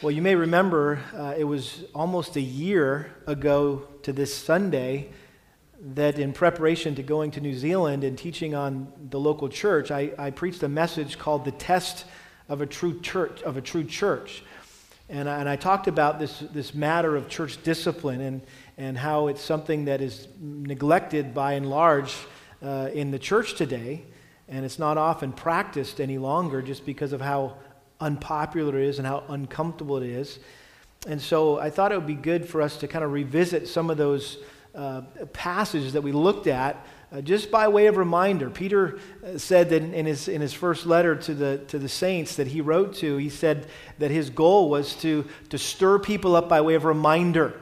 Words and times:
Well, 0.00 0.12
you 0.12 0.22
may 0.22 0.36
remember 0.36 1.00
uh, 1.12 1.34
it 1.36 1.42
was 1.42 1.82
almost 1.92 2.36
a 2.36 2.40
year 2.40 3.16
ago 3.26 3.82
to 4.04 4.12
this 4.12 4.32
Sunday 4.32 5.08
that, 5.94 6.20
in 6.20 6.32
preparation 6.32 6.94
to 6.94 7.02
going 7.02 7.32
to 7.32 7.40
New 7.40 7.54
Zealand 7.54 8.04
and 8.04 8.16
teaching 8.16 8.54
on 8.54 8.92
the 9.10 9.18
local 9.18 9.48
church, 9.48 9.90
I, 9.90 10.12
I 10.16 10.30
preached 10.30 10.62
a 10.62 10.68
message 10.68 11.18
called 11.18 11.44
"The 11.44 11.50
Test 11.50 12.04
of 12.48 12.60
a 12.60 12.66
True 12.66 13.00
Church." 13.00 13.42
Of 13.42 13.56
a 13.56 13.60
true 13.60 13.82
church, 13.82 14.44
and 15.08 15.28
I, 15.28 15.40
and 15.40 15.48
I 15.48 15.56
talked 15.56 15.88
about 15.88 16.20
this 16.20 16.38
this 16.52 16.74
matter 16.74 17.16
of 17.16 17.28
church 17.28 17.60
discipline 17.64 18.20
and 18.20 18.42
and 18.76 18.96
how 18.96 19.26
it's 19.26 19.42
something 19.42 19.86
that 19.86 20.00
is 20.00 20.28
neglected 20.40 21.34
by 21.34 21.54
and 21.54 21.68
large 21.68 22.14
uh, 22.62 22.88
in 22.94 23.10
the 23.10 23.18
church 23.18 23.56
today, 23.56 24.04
and 24.46 24.64
it's 24.64 24.78
not 24.78 24.96
often 24.96 25.32
practiced 25.32 26.00
any 26.00 26.18
longer 26.18 26.62
just 26.62 26.86
because 26.86 27.12
of 27.12 27.20
how 27.20 27.56
unpopular 28.00 28.78
it 28.78 28.86
is 28.86 28.98
and 28.98 29.06
how 29.06 29.24
uncomfortable 29.28 29.96
it 29.98 30.08
is. 30.08 30.38
And 31.06 31.20
so 31.20 31.58
I 31.58 31.70
thought 31.70 31.92
it 31.92 31.96
would 31.96 32.06
be 32.06 32.14
good 32.14 32.48
for 32.48 32.60
us 32.60 32.76
to 32.78 32.88
kind 32.88 33.04
of 33.04 33.12
revisit 33.12 33.68
some 33.68 33.90
of 33.90 33.96
those 33.96 34.38
uh, 34.74 35.02
passages 35.32 35.92
that 35.92 36.02
we 36.02 36.12
looked 36.12 36.46
at 36.46 36.84
uh, 37.10 37.20
just 37.20 37.50
by 37.50 37.68
way 37.68 37.86
of 37.86 37.96
reminder. 37.96 38.50
Peter 38.50 38.98
uh, 39.24 39.38
said 39.38 39.70
that 39.70 39.82
in 39.82 40.06
his, 40.06 40.28
in 40.28 40.40
his 40.40 40.52
first 40.52 40.86
letter 40.86 41.16
to 41.16 41.34
the, 41.34 41.58
to 41.68 41.78
the 41.78 41.88
saints 41.88 42.36
that 42.36 42.48
he 42.48 42.60
wrote 42.60 42.94
to, 42.96 43.16
he 43.16 43.30
said 43.30 43.66
that 43.98 44.10
his 44.10 44.28
goal 44.28 44.68
was 44.68 44.94
to, 44.96 45.26
to 45.48 45.56
stir 45.56 45.98
people 45.98 46.36
up 46.36 46.48
by 46.48 46.60
way 46.60 46.74
of 46.74 46.84
reminder. 46.84 47.58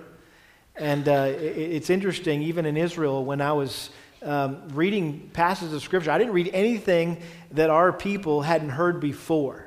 And 0.75 1.09
uh, 1.09 1.29
it, 1.39 1.57
it's 1.57 1.91
interesting, 1.91 2.43
even 2.43 2.67
in 2.67 2.77
Israel, 2.77 3.25
when 3.25 3.41
I 3.41 3.53
was 3.53 3.91
um, 4.23 4.69
reading 4.71 5.31
passages 5.33 5.73
of 5.73 5.83
Scripture, 5.83 6.11
I 6.11 6.19
didn't 6.19 6.33
read 6.33 6.51
anything 6.53 7.23
that 7.53 7.71
our 7.71 7.93
people 7.93 8.43
hadn't 8.43 8.71
heard 8.71 8.99
before 8.99 9.66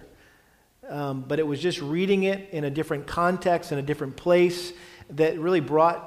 um, 0.89 1.23
but 1.27 1.39
it 1.39 1.47
was 1.47 1.61
just 1.61 1.81
reading 1.81 2.23
it 2.23 2.49
in 2.51 2.63
a 2.63 2.69
different 2.69 3.07
context, 3.07 3.71
in 3.71 3.77
a 3.77 3.81
different 3.81 4.17
place, 4.17 4.73
that 5.11 5.39
really 5.39 5.59
brought 5.59 6.05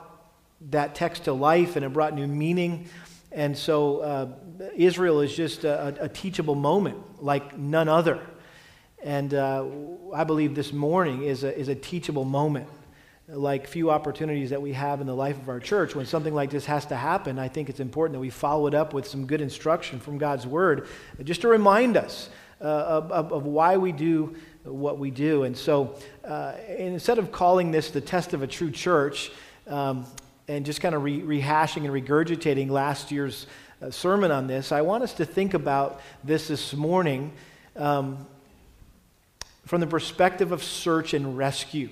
that 0.70 0.95
text 0.95 1.25
to 1.25 1.33
life 1.33 1.77
and 1.77 1.84
it 1.84 1.93
brought 1.93 2.15
new 2.15 2.27
meaning. 2.27 2.87
And 3.31 3.56
so 3.56 3.98
uh, 3.98 4.29
Israel 4.77 5.21
is 5.21 5.34
just 5.34 5.65
a, 5.65 5.97
a, 6.01 6.09
teachable 6.09 6.55
moment 6.55 7.23
like 7.23 7.56
none 7.56 7.89
other. 7.89 8.21
And 9.03 9.33
uh, 9.34 9.65
I 10.15 10.25
believe 10.25 10.55
this 10.55 10.73
morning 10.73 11.23
is 11.23 11.43
a, 11.43 11.56
is 11.59 11.69
a 11.69 11.75
teachable 11.75 12.25
moment 12.25 12.69
like 13.28 13.67
few 13.67 13.91
opportunities 13.91 14.51
that 14.51 14.61
we 14.61 14.73
have 14.73 15.01
in 15.01 15.06
the 15.06 15.15
life 15.15 15.39
of 15.39 15.49
our 15.49 15.61
church. 15.61 15.95
When 15.95 16.06
something 16.06 16.34
like 16.34 16.51
this 16.51 16.67
has 16.67 16.84
to 16.87 16.97
happen, 16.97 17.39
I 17.39 17.49
think 17.49 17.71
it's 17.71 17.81
important 17.81 18.15
that 18.15 18.21
we 18.21 18.31
follow 18.31 18.67
it 18.67 18.75
up 18.75 18.93
with 18.93 19.06
some 19.06 19.27
good 19.27 19.41
instruction 19.41 20.01
from 20.01 20.19
God's 20.19 20.47
Word, 20.47 20.87
just 21.23 21.41
to 21.43 21.49
remind 21.49 21.97
us 21.97 22.28
uh, 22.61 22.65
of, 22.65 23.33
of, 23.33 23.45
why 23.45 23.77
we 23.77 23.91
do 23.91 24.37
what 24.65 24.99
we 24.99 25.11
do. 25.11 25.45
And 25.45 25.57
so 25.57 25.97
uh, 26.25 26.55
instead 26.79 27.19
of 27.19 27.33
calling 27.33 27.71
this 27.71 27.91
the 27.91 28.01
test 28.01 28.33
of 28.33 28.43
a 28.43 28.47
true 28.47 28.71
church 28.71 29.33
um, 29.67 30.07
and 30.49 30.65
just 30.65 30.81
kind 30.81 30.95
of 30.95 31.03
re- 31.03 31.21
rehashing 31.21 31.85
and 31.85 31.91
regurgitating 31.91 32.71
last 32.71 33.11
year's 33.11 33.47
uh, 33.81 33.91
sermon 33.91 34.31
on 34.31 34.47
this, 34.47 34.73
I 34.73 34.83
want 34.83 35.03
us 35.03 35.15
to 35.15 35.25
think 35.25 35.55
about 35.55 36.01
this 36.23 36.49
this 36.49 36.75
morning 36.75 37.33
um, 37.77 38.27
from 39.67 39.81
the 39.81 39.87
perspective 39.87 40.53
of 40.53 40.63
search 40.63 41.15
and 41.15 41.37
rescue. 41.37 41.89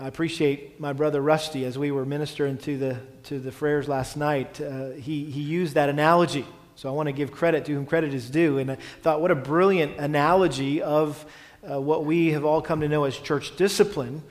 I 0.00 0.06
appreciate 0.06 0.78
my 0.78 0.92
brother 0.92 1.20
Rusty 1.20 1.64
as 1.64 1.76
we 1.76 1.90
were 1.90 2.04
ministering 2.04 2.58
to 2.58 2.78
the, 2.78 3.00
to 3.24 3.40
the 3.40 3.50
Freres 3.50 3.88
last 3.88 4.16
night. 4.16 4.60
Uh, 4.60 4.90
he, 4.90 5.24
he 5.24 5.40
used 5.40 5.74
that 5.74 5.88
analogy 5.88 6.46
so 6.78 6.88
I 6.88 6.92
want 6.92 7.08
to 7.08 7.12
give 7.12 7.32
credit 7.32 7.64
to 7.64 7.72
whom 7.74 7.86
credit 7.86 8.14
is 8.14 8.30
due. 8.30 8.58
And 8.58 8.70
I 8.70 8.76
thought, 9.02 9.20
what 9.20 9.32
a 9.32 9.34
brilliant 9.34 9.98
analogy 9.98 10.80
of 10.80 11.26
uh, 11.68 11.80
what 11.80 12.04
we 12.04 12.30
have 12.30 12.44
all 12.44 12.62
come 12.62 12.82
to 12.82 12.88
know 12.88 13.02
as 13.02 13.16
church 13.16 13.56
discipline, 13.56 14.22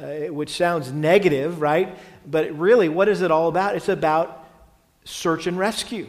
uh, 0.00 0.32
which 0.32 0.50
sounds 0.50 0.92
negative, 0.92 1.60
right? 1.60 1.98
But 2.24 2.56
really, 2.56 2.88
what 2.88 3.08
is 3.08 3.22
it 3.22 3.32
all 3.32 3.48
about? 3.48 3.74
It's 3.74 3.88
about 3.88 4.48
search 5.02 5.48
and 5.48 5.58
rescue. 5.58 6.06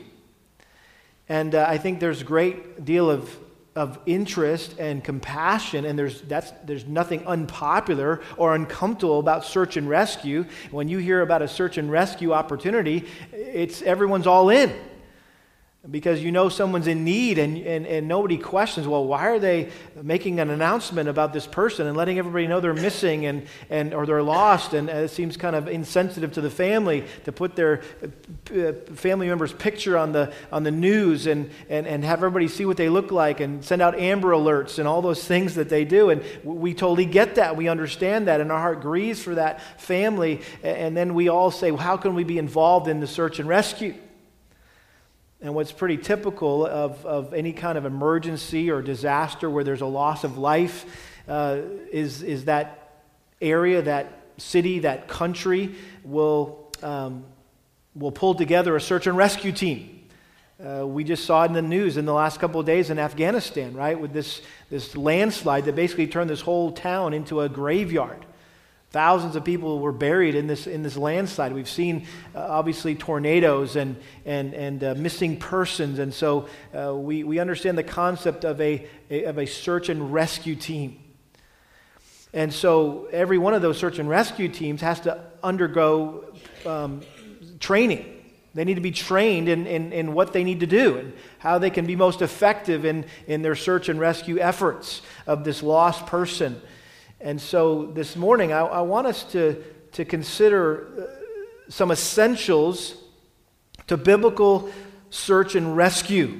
And 1.29 1.55
uh, 1.55 1.65
I 1.67 1.79
think 1.79 1.99
there's 1.99 2.21
a 2.21 2.25
great 2.25 2.85
deal 2.85 3.09
of, 3.09 3.35
of 3.75 3.97
interest 4.05 4.75
and 4.77 5.03
compassion, 5.03 5.83
and 5.83 5.97
there's, 5.97 6.21
that's, 6.21 6.51
there's 6.63 6.85
nothing 6.85 7.25
unpopular 7.25 8.21
or 8.37 8.53
uncomfortable 8.53 9.17
about 9.17 9.45
search 9.45 9.77
and 9.77 9.89
rescue. 9.89 10.45
When 10.69 10.89
you 10.89 10.99
hear 10.99 11.21
about 11.21 11.41
a 11.41 11.47
search 11.47 11.79
and 11.79 11.89
rescue 11.89 12.33
opportunity, 12.33 13.07
it's 13.31 13.81
everyone's 13.81 14.27
all 14.27 14.51
in 14.51 14.79
because 15.89 16.21
you 16.21 16.31
know 16.31 16.49
someone's 16.49 16.87
in 16.87 17.03
need 17.03 17.37
and, 17.37 17.57
and, 17.57 17.85
and 17.85 18.07
nobody 18.07 18.37
questions, 18.37 18.87
well, 18.87 19.05
why 19.05 19.27
are 19.27 19.39
they 19.39 19.69
making 20.01 20.39
an 20.39 20.49
announcement 20.49 21.07
about 21.07 21.33
this 21.33 21.47
person 21.47 21.87
and 21.87 21.95
letting 21.95 22.17
everybody 22.17 22.47
know 22.47 22.59
they're 22.59 22.73
missing 22.73 23.25
and, 23.25 23.47
and, 23.69 23.93
or 23.93 24.05
they're 24.05 24.23
lost? 24.23 24.73
And 24.73 24.89
it 24.89 25.11
seems 25.11 25.37
kind 25.37 25.55
of 25.55 25.67
insensitive 25.67 26.33
to 26.33 26.41
the 26.41 26.49
family 26.49 27.05
to 27.25 27.31
put 27.31 27.55
their 27.55 27.81
uh, 28.53 28.73
family 28.95 29.27
member's 29.27 29.53
picture 29.53 29.97
on 29.97 30.11
the, 30.11 30.33
on 30.51 30.63
the 30.63 30.71
news 30.71 31.27
and, 31.27 31.49
and, 31.69 31.87
and 31.87 32.03
have 32.03 32.19
everybody 32.19 32.47
see 32.47 32.65
what 32.65 32.77
they 32.77 32.89
look 32.89 33.11
like 33.11 33.39
and 33.39 33.63
send 33.63 33.81
out 33.81 33.97
Amber 33.97 34.31
Alerts 34.31 34.79
and 34.79 34.87
all 34.87 35.01
those 35.01 35.23
things 35.23 35.55
that 35.55 35.69
they 35.69 35.85
do. 35.85 36.09
And 36.09 36.23
we 36.43 36.73
totally 36.73 37.05
get 37.05 37.35
that. 37.35 37.55
We 37.55 37.67
understand 37.67 38.27
that. 38.27 38.41
And 38.41 38.51
our 38.51 38.59
heart 38.59 38.81
grieves 38.81 39.21
for 39.21 39.35
that 39.35 39.61
family. 39.79 40.41
And 40.63 40.97
then 40.97 41.13
we 41.13 41.29
all 41.29 41.51
say, 41.51 41.71
well, 41.71 41.81
how 41.81 41.97
can 41.97 42.15
we 42.15 42.23
be 42.23 42.37
involved 42.37 42.87
in 42.87 42.99
the 42.99 43.07
search 43.07 43.39
and 43.39 43.47
rescue? 43.47 43.95
And 45.41 45.53
what's 45.53 45.71
pretty 45.71 45.97
typical 45.97 46.65
of, 46.65 47.05
of 47.05 47.33
any 47.33 47.53
kind 47.53 47.77
of 47.77 47.85
emergency 47.85 48.71
or 48.71 48.81
disaster 48.81 49.49
where 49.49 49.63
there's 49.63 49.81
a 49.81 49.85
loss 49.85 50.23
of 50.23 50.37
life 50.37 50.85
uh, 51.27 51.59
is, 51.91 52.23
is 52.23 52.45
that 52.45 53.03
area, 53.39 53.81
that 53.83 54.19
city, 54.37 54.79
that 54.79 55.07
country 55.07 55.75
will, 56.03 56.71
um, 56.81 57.23
will 57.95 58.11
pull 58.11 58.33
together 58.33 58.75
a 58.75 58.81
search 58.81 59.05
and 59.05 59.15
rescue 59.15 59.51
team. 59.51 59.93
Uh, 60.59 60.87
we 60.87 61.03
just 61.03 61.25
saw 61.25 61.43
it 61.43 61.47
in 61.47 61.53
the 61.53 61.61
news 61.61 61.97
in 61.97 62.05
the 62.05 62.13
last 62.13 62.39
couple 62.39 62.59
of 62.59 62.65
days 62.65 62.89
in 62.89 62.97
Afghanistan, 62.97 63.75
right, 63.75 63.99
with 63.99 64.11
this, 64.11 64.41
this 64.71 64.97
landslide 64.97 65.65
that 65.65 65.75
basically 65.75 66.07
turned 66.07 66.31
this 66.31 66.41
whole 66.41 66.71
town 66.71 67.13
into 67.13 67.41
a 67.41 67.49
graveyard. 67.49 68.25
Thousands 68.97 69.35
of 69.35 69.43
people 69.43 69.77
were 69.77 69.91
buried 69.91 70.33
in 70.33 70.47
this, 70.47 70.65
in 70.65 70.81
this 70.81 70.97
landslide. 70.97 71.53
We've 71.53 71.69
seen, 71.69 72.07
uh, 72.33 72.39
obviously, 72.49 72.95
tornadoes 72.95 73.75
and, 73.75 73.95
and, 74.25 74.55
and 74.55 74.83
uh, 74.83 74.95
missing 74.97 75.37
persons. 75.37 75.99
And 75.99 76.11
so 76.11 76.49
uh, 76.75 76.95
we, 76.95 77.23
we 77.23 77.37
understand 77.37 77.77
the 77.77 77.83
concept 77.83 78.43
of 78.43 78.59
a, 78.59 78.87
a, 79.11 79.25
of 79.25 79.37
a 79.37 79.45
search 79.45 79.89
and 79.89 80.11
rescue 80.11 80.55
team. 80.55 80.99
And 82.33 82.51
so 82.51 83.07
every 83.11 83.37
one 83.37 83.53
of 83.53 83.61
those 83.61 83.77
search 83.77 83.99
and 83.99 84.09
rescue 84.09 84.49
teams 84.49 84.81
has 84.81 84.99
to 85.01 85.25
undergo 85.43 86.33
um, 86.65 87.01
training. 87.59 88.03
They 88.55 88.65
need 88.65 88.77
to 88.77 88.81
be 88.81 88.89
trained 88.89 89.47
in, 89.47 89.67
in, 89.67 89.93
in 89.93 90.13
what 90.15 90.33
they 90.33 90.43
need 90.43 90.61
to 90.61 90.65
do 90.65 90.97
and 90.97 91.13
how 91.37 91.59
they 91.59 91.69
can 91.69 91.85
be 91.85 91.95
most 91.95 92.23
effective 92.23 92.83
in, 92.83 93.05
in 93.27 93.43
their 93.43 93.55
search 93.55 93.89
and 93.89 93.99
rescue 93.99 94.39
efforts 94.39 95.03
of 95.27 95.43
this 95.43 95.61
lost 95.61 96.07
person. 96.07 96.59
And 97.19 97.41
so 97.41 97.87
this 97.87 98.15
morning, 98.15 98.53
I, 98.53 98.59
I 98.59 98.81
want 98.81 99.07
us 99.07 99.23
to, 99.31 99.63
to 99.93 100.05
consider 100.05 100.87
uh, 100.87 101.71
some 101.71 101.91
essentials 101.91 102.95
to 103.87 103.97
biblical 103.97 104.69
search 105.09 105.55
and 105.55 105.75
rescue. 105.75 106.39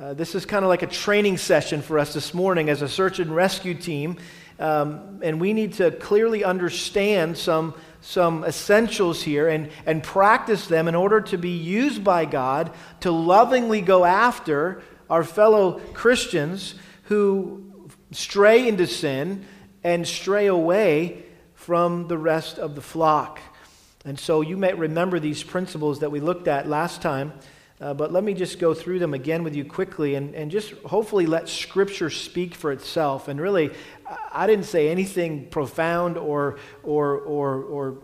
Uh, 0.00 0.14
this 0.14 0.36
is 0.36 0.46
kind 0.46 0.64
of 0.64 0.68
like 0.68 0.82
a 0.82 0.86
training 0.86 1.38
session 1.38 1.82
for 1.82 1.98
us 1.98 2.14
this 2.14 2.32
morning 2.32 2.68
as 2.68 2.82
a 2.82 2.88
search 2.88 3.18
and 3.18 3.34
rescue 3.34 3.74
team. 3.74 4.16
Um, 4.60 5.18
and 5.24 5.40
we 5.40 5.52
need 5.52 5.72
to 5.74 5.90
clearly 5.90 6.44
understand 6.44 7.36
some, 7.36 7.74
some 8.00 8.44
essentials 8.44 9.24
here 9.24 9.48
and, 9.48 9.70
and 9.86 10.04
practice 10.04 10.68
them 10.68 10.86
in 10.86 10.94
order 10.94 11.20
to 11.22 11.36
be 11.36 11.50
used 11.50 12.04
by 12.04 12.26
God 12.26 12.70
to 13.00 13.10
lovingly 13.10 13.80
go 13.80 14.04
after 14.04 14.82
our 15.10 15.24
fellow 15.24 15.80
Christians 15.94 16.76
who 17.04 17.88
stray 18.12 18.68
into 18.68 18.86
sin 18.86 19.44
and 19.84 20.08
stray 20.08 20.46
away 20.46 21.22
from 21.52 22.08
the 22.08 22.18
rest 22.18 22.58
of 22.58 22.74
the 22.74 22.80
flock. 22.80 23.38
And 24.04 24.18
so 24.18 24.40
you 24.40 24.56
may 24.56 24.74
remember 24.74 25.20
these 25.20 25.42
principles 25.42 26.00
that 26.00 26.10
we 26.10 26.20
looked 26.20 26.48
at 26.48 26.68
last 26.68 27.00
time, 27.00 27.32
uh, 27.80 27.92
but 27.94 28.12
let 28.12 28.24
me 28.24 28.34
just 28.34 28.58
go 28.58 28.72
through 28.72 28.98
them 28.98 29.14
again 29.14 29.44
with 29.44 29.54
you 29.54 29.64
quickly 29.64 30.14
and, 30.14 30.34
and 30.34 30.50
just 30.50 30.72
hopefully 30.86 31.26
let 31.26 31.48
Scripture 31.48 32.10
speak 32.10 32.54
for 32.54 32.72
itself. 32.72 33.28
And 33.28 33.40
really, 33.40 33.70
I 34.32 34.46
didn't 34.46 34.66
say 34.66 34.88
anything 34.88 35.48
profound 35.48 36.16
or, 36.16 36.58
or, 36.82 37.18
or, 37.18 37.62
or 37.62 37.98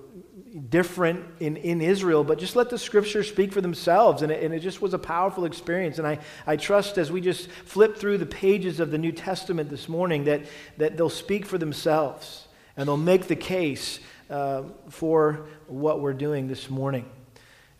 different 0.68 1.24
in, 1.38 1.56
in 1.56 1.80
Israel, 1.80 2.24
but 2.24 2.38
just 2.38 2.56
let 2.56 2.70
the 2.70 2.78
scriptures 2.78 3.28
speak 3.28 3.52
for 3.52 3.60
themselves. 3.60 4.22
And 4.22 4.32
it, 4.32 4.42
and 4.42 4.52
it 4.52 4.60
just 4.60 4.82
was 4.82 4.94
a 4.94 4.98
powerful 4.98 5.44
experience. 5.44 5.98
And 5.98 6.06
I, 6.06 6.18
I 6.46 6.56
trust 6.56 6.98
as 6.98 7.12
we 7.12 7.20
just 7.20 7.48
flip 7.50 7.96
through 7.96 8.18
the 8.18 8.26
pages 8.26 8.80
of 8.80 8.90
the 8.90 8.98
New 8.98 9.12
Testament 9.12 9.70
this 9.70 9.88
morning 9.88 10.24
that, 10.24 10.42
that 10.78 10.96
they'll 10.96 11.08
speak 11.08 11.46
for 11.46 11.58
themselves 11.58 12.48
and 12.76 12.88
they'll 12.88 12.96
make 12.96 13.28
the 13.28 13.36
case 13.36 14.00
uh, 14.28 14.62
for 14.88 15.46
what 15.66 16.00
we're 16.00 16.14
doing 16.14 16.48
this 16.48 16.70
morning. 16.70 17.04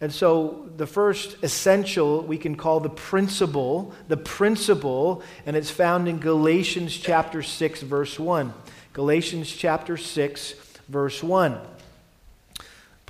And 0.02 0.12
so, 0.12 0.70
the 0.76 0.87
first 0.87 1.37
essential 1.43 2.22
we 2.22 2.38
can 2.38 2.56
call 2.56 2.81
the 2.81 2.88
principle, 2.88 3.94
the 4.08 4.17
principle, 4.17 5.22
and 5.44 5.55
it's 5.55 5.70
found 5.70 6.08
in 6.08 6.19
Galatians 6.19 6.96
chapter 6.96 7.43
6, 7.43 7.82
verse 7.82 8.19
1. 8.19 8.55
Galatians 8.94 9.50
chapter 9.50 9.99
6, 9.99 10.55
verse 10.88 11.22
1. 11.22 11.61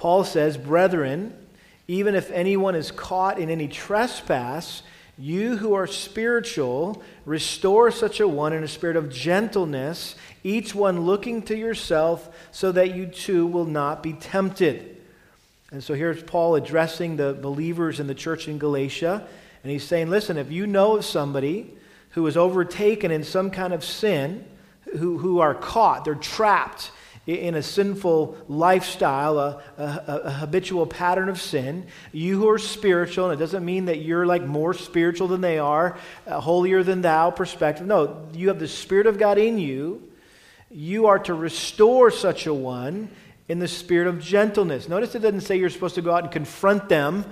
Paul 0.01 0.25
says, 0.25 0.57
Brethren, 0.57 1.35
even 1.87 2.15
if 2.15 2.31
anyone 2.31 2.75
is 2.75 2.91
caught 2.91 3.39
in 3.39 3.51
any 3.51 3.69
trespass, 3.69 4.83
you 5.19 5.59
who 5.59 5.75
are 5.75 5.87
spiritual, 5.87 7.03
restore 7.27 7.91
such 7.91 8.19
a 8.19 8.27
one 8.27 8.55
in 8.55 8.65
a 8.65 8.69
spirit 8.69 8.97
of 8.97 9.13
gentleness, 9.13 10.17
each 10.43 10.75
one 10.75 11.03
looking 11.03 11.43
to 11.43 11.55
yourself, 11.55 12.35
so 12.51 12.73
that 12.73 12.95
you 12.95 13.09
too 13.09 13.47
will 13.47 13.67
not 13.67 14.03
be 14.03 14.15
tempted. 14.15 14.97
And 15.71 15.85
so 15.85 15.93
here's 15.93 16.23
Paul 16.23 16.55
addressing 16.55 17.17
the 17.17 17.35
believers 17.35 18.01
in 18.01 18.07
the 18.07 18.15
church 18.15 18.49
in 18.49 18.57
Galatia. 18.57 19.29
And 19.63 19.71
he's 19.71 19.85
saying, 19.85 20.09
listen, 20.09 20.39
if 20.39 20.51
you 20.51 20.67
know 20.67 20.97
of 20.97 21.05
somebody 21.05 21.75
who 22.13 22.27
is 22.27 22.39
overtaken 22.39 23.11
in 23.11 23.23
some 23.23 23.51
kind 23.51 23.75
of 23.75 23.85
sin, 23.85 24.47
who, 24.97 25.19
who 25.19 25.41
are 25.41 25.55
caught, 25.55 26.07
they're 26.07 26.15
trapped 26.15 26.91
in 27.27 27.55
a 27.55 27.63
sinful 27.63 28.37
lifestyle, 28.49 29.39
a, 29.39 29.63
a, 29.79 30.21
a, 30.25 30.31
habitual 30.31 30.87
pattern 30.87 31.29
of 31.29 31.41
sin. 31.41 31.87
You 32.13 32.39
who 32.39 32.49
are 32.49 32.59
spiritual, 32.59 33.31
and 33.31 33.35
it 33.35 33.43
doesn't 33.43 33.65
mean 33.65 33.85
that 33.85 34.01
you're 34.01 34.27
like 34.27 34.45
more 34.45 34.75
spiritual 34.75 35.29
than 35.29 35.41
they 35.41 35.59
are, 35.59 35.99
uh, 36.27 36.41
holier 36.41 36.83
than 36.83 37.03
thou 37.03 37.31
perspective. 37.31 37.87
No, 37.87 38.27
you 38.33 38.49
have 38.49 38.59
the 38.59 38.69
Spirit 38.69 39.07
of 39.07 39.19
God 39.19 39.39
in 39.39 39.59
you. 39.59 40.03
You 40.71 41.07
are 41.07 41.19
to 41.21 41.35
restore 41.35 42.11
such 42.11 42.47
a 42.47 42.55
one 42.55 43.11
in 43.49 43.59
the 43.59 43.67
spirit 43.67 44.07
of 44.07 44.21
gentleness. 44.21 44.89
Notice 44.89 45.17
it 45.17 45.19
doesn't 45.19 45.41
say 45.41 45.57
you're 45.57 45.71
supposed 45.71 45.97
to 45.97 46.03
go 46.03 46.13
out 46.13 46.23
and 46.23 46.33
confront 46.33 46.89
them, 46.89 47.25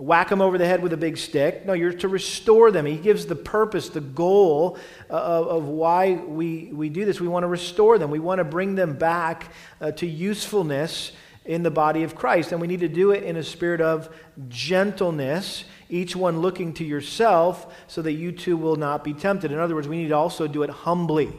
whack 0.00 0.30
them 0.30 0.40
over 0.40 0.56
the 0.56 0.66
head 0.66 0.82
with 0.82 0.92
a 0.94 0.96
big 0.96 1.18
stick. 1.18 1.66
No, 1.66 1.74
you're 1.74 1.92
to 1.92 2.08
restore 2.08 2.70
them. 2.70 2.86
He 2.86 2.96
gives 2.96 3.26
the 3.26 3.36
purpose, 3.36 3.90
the 3.90 4.00
goal 4.00 4.78
uh, 5.10 5.12
of, 5.12 5.46
of 5.48 5.68
why 5.68 6.14
we, 6.14 6.70
we 6.72 6.88
do 6.88 7.04
this. 7.04 7.20
We 7.20 7.28
want 7.28 7.44
to 7.44 7.48
restore 7.48 7.98
them, 7.98 8.10
we 8.10 8.18
want 8.18 8.38
to 8.38 8.44
bring 8.44 8.74
them 8.74 8.96
back 8.96 9.52
uh, 9.80 9.92
to 9.92 10.06
usefulness 10.06 11.12
in 11.44 11.62
the 11.62 11.70
body 11.70 12.02
of 12.02 12.14
Christ. 12.14 12.52
And 12.52 12.60
we 12.60 12.66
need 12.66 12.80
to 12.80 12.88
do 12.88 13.10
it 13.10 13.24
in 13.24 13.36
a 13.36 13.42
spirit 13.42 13.80
of 13.80 14.08
gentleness, 14.48 15.64
each 15.88 16.16
one 16.16 16.40
looking 16.40 16.72
to 16.74 16.84
yourself 16.84 17.74
so 17.86 18.00
that 18.02 18.12
you 18.12 18.32
too 18.32 18.56
will 18.56 18.76
not 18.76 19.04
be 19.04 19.12
tempted. 19.12 19.52
In 19.52 19.58
other 19.58 19.74
words, 19.74 19.88
we 19.88 19.98
need 19.98 20.08
to 20.08 20.16
also 20.16 20.46
do 20.46 20.62
it 20.62 20.70
humbly, 20.70 21.32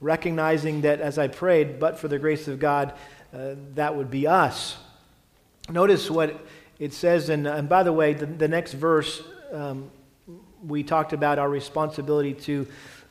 recognizing 0.00 0.80
that 0.82 1.00
as 1.00 1.18
I 1.18 1.28
prayed, 1.28 1.78
but 1.78 1.98
for 1.98 2.08
the 2.08 2.18
grace 2.18 2.48
of 2.48 2.58
God, 2.58 2.94
uh, 3.32 3.54
that 3.74 3.94
would 3.94 4.10
be 4.10 4.26
us. 4.26 4.76
Notice 5.68 6.10
what 6.10 6.44
it 6.82 6.92
says, 6.92 7.28
in, 7.28 7.46
and 7.46 7.68
by 7.68 7.84
the 7.84 7.92
way, 7.92 8.12
the, 8.12 8.26
the 8.26 8.48
next 8.48 8.72
verse, 8.72 9.22
um, 9.52 9.88
we 10.66 10.82
talked 10.82 11.12
about 11.12 11.38
our 11.38 11.48
responsibility 11.48 12.34
to 12.34 12.66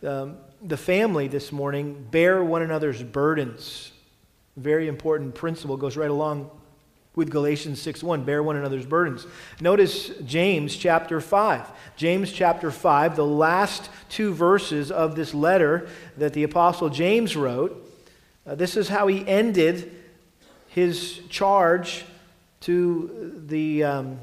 um, 0.06 0.36
the 0.62 0.76
family 0.76 1.30
this 1.30 1.54
morning 1.54 2.06
bear 2.12 2.44
one 2.44 2.64
another's 2.64 3.02
burdens. 3.02 3.94
Very 4.58 4.90
important 4.90 5.36
principle 5.36 5.78
goes 5.78 5.96
right 5.96 6.10
along 6.10 6.52
with 7.16 7.30
Galatians 7.30 7.80
6:1 7.82 8.26
bear 8.26 8.44
one 8.44 8.58
another's 8.58 8.86
burdens. 8.86 9.26
Notice 9.62 10.10
James 10.26 10.76
chapter 10.76 11.22
5. 11.22 11.72
James 11.96 12.34
chapter 12.34 12.72
5, 12.72 13.16
the 13.16 13.26
last 13.26 13.90
two 14.10 14.34
verses 14.34 14.92
of 14.92 15.16
this 15.16 15.34
letter 15.34 15.88
that 16.18 16.34
the 16.34 16.44
apostle 16.44 16.90
James 16.90 17.38
wrote. 17.38 17.90
Uh, 18.46 18.54
this 18.54 18.76
is 18.76 18.90
how 18.90 19.08
he 19.08 19.26
ended 19.26 19.96
his 20.68 21.22
charge 21.30 22.04
to 22.62 23.44
the 23.48 23.84
um, 23.84 24.20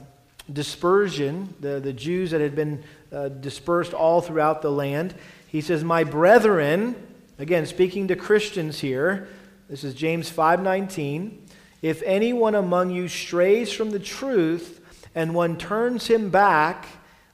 dispersion, 0.52 1.55
the, 1.61 1.81
the 1.81 1.93
Jews 1.93 2.31
that 2.31 2.40
had 2.40 2.55
been 2.55 2.82
uh, 3.12 3.29
dispersed 3.29 3.93
all 3.93 4.20
throughout 4.20 4.62
the 4.62 4.70
land. 4.70 5.14
He 5.49 5.61
says, 5.61 5.85
My 5.85 6.05
brethren, 6.05 6.94
again, 7.38 7.67
speaking 7.67 8.08
to 8.08 8.17
Christians 8.17 8.81
here, 8.81 9.29
this 9.69 9.85
is 9.85 9.94
James 9.94 10.31
5:19. 10.31 11.37
If 11.82 12.02
anyone 12.02 12.55
among 12.55 12.90
you 12.90 13.06
strays 13.06 13.73
from 13.73 13.90
the 13.90 13.99
truth 13.99 14.81
and 15.14 15.35
one 15.35 15.56
turns 15.56 16.06
him 16.06 16.31
back, 16.31 16.87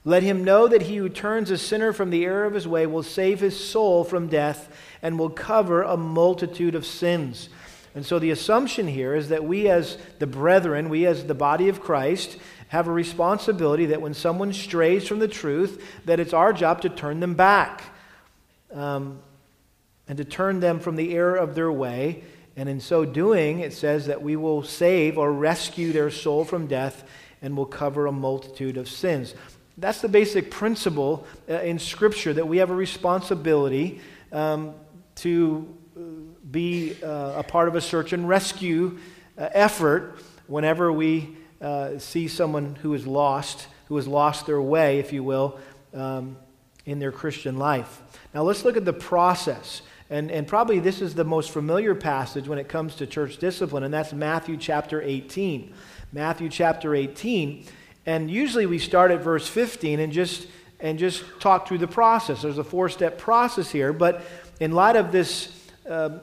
let 0.03 0.21
him 0.21 0.43
know 0.43 0.67
that 0.67 0.83
he 0.83 0.97
who 0.97 1.09
turns 1.09 1.49
a 1.49 1.57
sinner 1.57 1.91
from 1.93 2.11
the 2.11 2.25
error 2.25 2.45
of 2.45 2.53
his 2.53 2.67
way 2.67 2.85
will 2.85 3.03
save 3.03 3.39
his 3.39 3.57
soul 3.57 4.03
from 4.03 4.27
death 4.27 4.71
and 5.01 5.17
will 5.17 5.31
cover 5.31 5.81
a 5.81 5.97
multitude 5.97 6.75
of 6.75 6.85
sins. 6.85 7.49
And 7.95 8.05
so 8.05 8.19
the 8.19 8.31
assumption 8.31 8.87
here 8.87 9.15
is 9.15 9.29
that 9.29 9.45
we, 9.45 9.69
as 9.69 9.97
the 10.19 10.27
brethren, 10.27 10.89
we, 10.89 11.05
as 11.05 11.25
the 11.25 11.33
body 11.33 11.69
of 11.69 11.79
Christ, 11.79 12.37
have 12.67 12.87
a 12.87 12.91
responsibility 12.91 13.87
that 13.87 14.01
when 14.01 14.13
someone 14.13 14.51
strays 14.51 15.07
from 15.07 15.19
the 15.19 15.29
truth, 15.29 15.81
that 16.03 16.19
it's 16.19 16.33
our 16.33 16.51
job 16.51 16.81
to 16.81 16.89
turn 16.89 17.21
them 17.21 17.35
back 17.35 17.83
um, 18.73 19.19
and 20.09 20.17
to 20.17 20.25
turn 20.25 20.59
them 20.59 20.79
from 20.79 20.97
the 20.97 21.15
error 21.15 21.37
of 21.37 21.55
their 21.55 21.71
way. 21.71 22.23
And 22.57 22.67
in 22.67 22.81
so 22.81 23.05
doing, 23.05 23.59
it 23.59 23.71
says 23.71 24.07
that 24.07 24.21
we 24.21 24.35
will 24.35 24.61
save 24.61 25.17
or 25.17 25.31
rescue 25.31 25.93
their 25.93 26.11
soul 26.11 26.43
from 26.43 26.67
death 26.67 27.03
and 27.41 27.55
will 27.55 27.65
cover 27.65 28.07
a 28.07 28.11
multitude 28.11 28.75
of 28.75 28.89
sins. 28.89 29.35
That's 29.77 30.01
the 30.01 30.09
basic 30.09 30.51
principle 30.51 31.25
uh, 31.49 31.55
in 31.55 31.79
Scripture 31.79 32.33
that 32.33 32.47
we 32.47 32.57
have 32.57 32.71
a 32.71 32.75
responsibility 32.75 34.01
um, 34.31 34.73
to 35.15 35.73
be 36.55 36.95
uh, 37.03 37.33
a 37.35 37.43
part 37.43 37.67
of 37.67 37.75
a 37.75 37.81
search 37.81 38.13
and 38.13 38.29
rescue 38.29 38.97
uh, 39.37 39.49
effort 39.51 40.21
whenever 40.47 40.89
we 40.89 41.35
uh, 41.59 41.99
see 41.99 42.29
someone 42.29 42.75
who 42.75 42.93
is 42.93 43.05
lost, 43.05 43.67
who 43.89 43.97
has 43.97 44.07
lost 44.07 44.45
their 44.45 44.61
way, 44.61 44.99
if 44.99 45.11
you 45.11 45.21
will, 45.21 45.59
um, 45.93 46.37
in 46.85 46.97
their 46.97 47.11
Christian 47.11 47.57
life. 47.57 48.01
Now 48.33 48.43
let's 48.43 48.63
look 48.63 48.77
at 48.77 48.85
the 48.85 48.93
process. 48.93 49.81
And, 50.09 50.31
and 50.31 50.47
probably 50.47 50.79
this 50.79 51.01
is 51.01 51.13
the 51.13 51.25
most 51.25 51.51
familiar 51.51 51.93
passage 51.93 52.47
when 52.47 52.57
it 52.57 52.69
comes 52.69 52.95
to 52.95 53.05
church 53.05 53.35
discipline, 53.37 53.83
and 53.83 53.93
that's 53.93 54.13
Matthew 54.13 54.55
chapter 54.55 55.01
18. 55.01 55.73
Matthew 56.13 56.47
chapter 56.47 56.95
18. 56.95 57.65
And 58.05 58.31
usually 58.31 58.65
we 58.65 58.79
start 58.79 59.11
at 59.11 59.19
verse 59.19 59.45
15 59.45 59.99
and 59.99 60.13
just, 60.13 60.47
and 60.79 60.97
just 60.97 61.21
talk 61.41 61.67
through 61.67 61.79
the 61.79 61.87
process. 61.87 62.43
There's 62.43 62.59
a 62.59 62.63
four 62.63 62.87
step 62.87 63.17
process 63.17 63.69
here, 63.69 63.91
but 63.91 64.21
in 64.61 64.71
light 64.71 64.95
of 64.95 65.11
this 65.11 65.51
uh, 65.89 66.19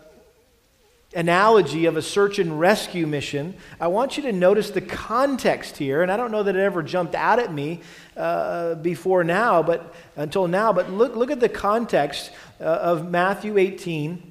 analogy 1.15 1.87
of 1.87 1.97
a 1.97 2.03
search 2.03 2.39
and 2.39 2.59
rescue 2.59 3.07
mission, 3.07 3.55
I 3.81 3.89
want 3.89 4.17
you 4.17 4.23
to 4.25 4.33
notice 4.33 4.71
the 4.71 4.81
context 4.81 5.77
here. 5.77 6.03
And 6.03 6.11
I 6.11 6.17
don't 6.17 6.31
know 6.31 6.43
that 6.43 6.57
it 6.57 6.61
ever 6.61 6.83
jumped 6.83 7.15
out 7.15 7.39
at 7.39 7.53
me 7.53 7.81
uh, 8.17 8.77
before 8.77 9.25
now, 9.25 9.63
but 9.63 9.95
until 10.17 10.49
now. 10.49 10.73
But 10.73 10.91
look, 10.91 11.17
look 11.17 11.31
at 11.31 11.41
the 11.41 11.49
context 11.49 12.31
uh, 12.61 12.65
of 12.65 13.11
Matthew 13.11 13.59
18 13.59 14.31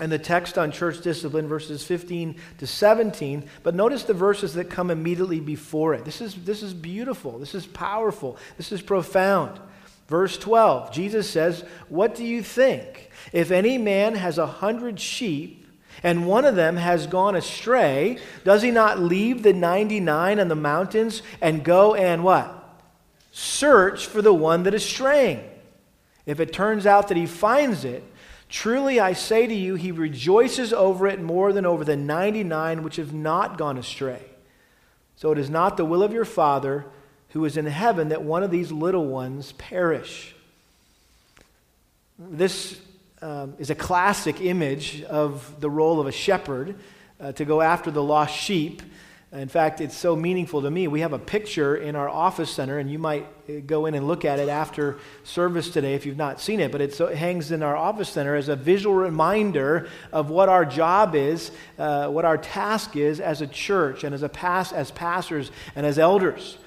and 0.00 0.10
the 0.10 0.18
text 0.18 0.56
on 0.56 0.72
church 0.72 1.02
discipline, 1.02 1.46
verses 1.46 1.84
15 1.84 2.36
to 2.58 2.66
17. 2.66 3.48
But 3.62 3.74
notice 3.74 4.04
the 4.04 4.14
verses 4.14 4.54
that 4.54 4.70
come 4.70 4.90
immediately 4.90 5.40
before 5.40 5.94
it. 5.94 6.04
This 6.06 6.22
is, 6.22 6.34
this 6.36 6.62
is 6.62 6.72
beautiful. 6.72 7.38
This 7.38 7.54
is 7.54 7.66
powerful. 7.66 8.38
This 8.56 8.72
is 8.72 8.80
profound. 8.80 9.60
Verse 10.08 10.36
12, 10.38 10.92
Jesus 10.92 11.30
says, 11.30 11.64
What 11.88 12.16
do 12.16 12.24
you 12.24 12.42
think? 12.42 13.10
If 13.32 13.52
any 13.52 13.78
man 13.78 14.16
has 14.16 14.38
a 14.38 14.46
hundred 14.46 14.98
sheep, 14.98 15.59
and 16.02 16.26
one 16.26 16.44
of 16.44 16.56
them 16.56 16.76
has 16.76 17.06
gone 17.06 17.36
astray, 17.36 18.18
does 18.44 18.62
he 18.62 18.70
not 18.70 18.98
leave 18.98 19.42
the 19.42 19.52
99 19.52 20.40
on 20.40 20.48
the 20.48 20.54
mountains 20.54 21.22
and 21.40 21.64
go 21.64 21.94
and 21.94 22.24
what? 22.24 22.56
Search 23.32 24.06
for 24.06 24.22
the 24.22 24.32
one 24.32 24.62
that 24.64 24.74
is 24.74 24.84
straying. 24.84 25.44
If 26.26 26.40
it 26.40 26.52
turns 26.52 26.86
out 26.86 27.08
that 27.08 27.16
he 27.16 27.26
finds 27.26 27.84
it, 27.84 28.02
truly 28.48 28.98
I 29.00 29.12
say 29.12 29.46
to 29.46 29.54
you, 29.54 29.74
he 29.74 29.92
rejoices 29.92 30.72
over 30.72 31.06
it 31.06 31.20
more 31.20 31.52
than 31.52 31.66
over 31.66 31.84
the 31.84 31.96
99 31.96 32.82
which 32.82 32.96
have 32.96 33.12
not 33.12 33.58
gone 33.58 33.78
astray. 33.78 34.24
So 35.16 35.32
it 35.32 35.38
is 35.38 35.50
not 35.50 35.76
the 35.76 35.84
will 35.84 36.02
of 36.02 36.12
your 36.12 36.24
Father 36.24 36.86
who 37.30 37.44
is 37.44 37.56
in 37.56 37.66
heaven 37.66 38.08
that 38.08 38.22
one 38.22 38.42
of 38.42 38.50
these 38.50 38.72
little 38.72 39.06
ones 39.06 39.52
perish. 39.52 40.34
This 42.18 42.80
um, 43.22 43.54
is 43.58 43.70
a 43.70 43.74
classic 43.74 44.40
image 44.40 45.02
of 45.02 45.60
the 45.60 45.70
role 45.70 46.00
of 46.00 46.06
a 46.06 46.12
shepherd 46.12 46.76
uh, 47.20 47.32
to 47.32 47.44
go 47.44 47.60
after 47.60 47.90
the 47.90 48.02
lost 48.02 48.34
sheep. 48.34 48.82
In 49.32 49.48
fact, 49.48 49.80
it's 49.80 49.96
so 49.96 50.16
meaningful 50.16 50.62
to 50.62 50.70
me. 50.70 50.88
We 50.88 51.02
have 51.02 51.12
a 51.12 51.18
picture 51.18 51.76
in 51.76 51.94
our 51.94 52.08
office 52.08 52.50
center, 52.50 52.78
and 52.78 52.90
you 52.90 52.98
might 52.98 53.26
uh, 53.48 53.60
go 53.64 53.86
in 53.86 53.94
and 53.94 54.08
look 54.08 54.24
at 54.24 54.40
it 54.40 54.48
after 54.48 54.98
service 55.22 55.70
today 55.70 55.94
if 55.94 56.04
you've 56.04 56.16
not 56.16 56.40
seen 56.40 56.58
it. 56.58 56.72
But 56.72 56.80
it 56.80 56.98
hangs 56.98 57.52
in 57.52 57.62
our 57.62 57.76
office 57.76 58.08
center 58.08 58.34
as 58.34 58.48
a 58.48 58.56
visual 58.56 58.96
reminder 58.96 59.88
of 60.12 60.30
what 60.30 60.48
our 60.48 60.64
job 60.64 61.14
is, 61.14 61.52
uh, 61.78 62.08
what 62.08 62.24
our 62.24 62.38
task 62.38 62.96
is 62.96 63.20
as 63.20 63.40
a 63.40 63.46
church 63.46 64.02
and 64.02 64.14
as, 64.14 64.24
a 64.24 64.28
pas- 64.28 64.72
as 64.72 64.90
pastors 64.90 65.52
and 65.76 65.86
as 65.86 65.96
elders. 65.96 66.58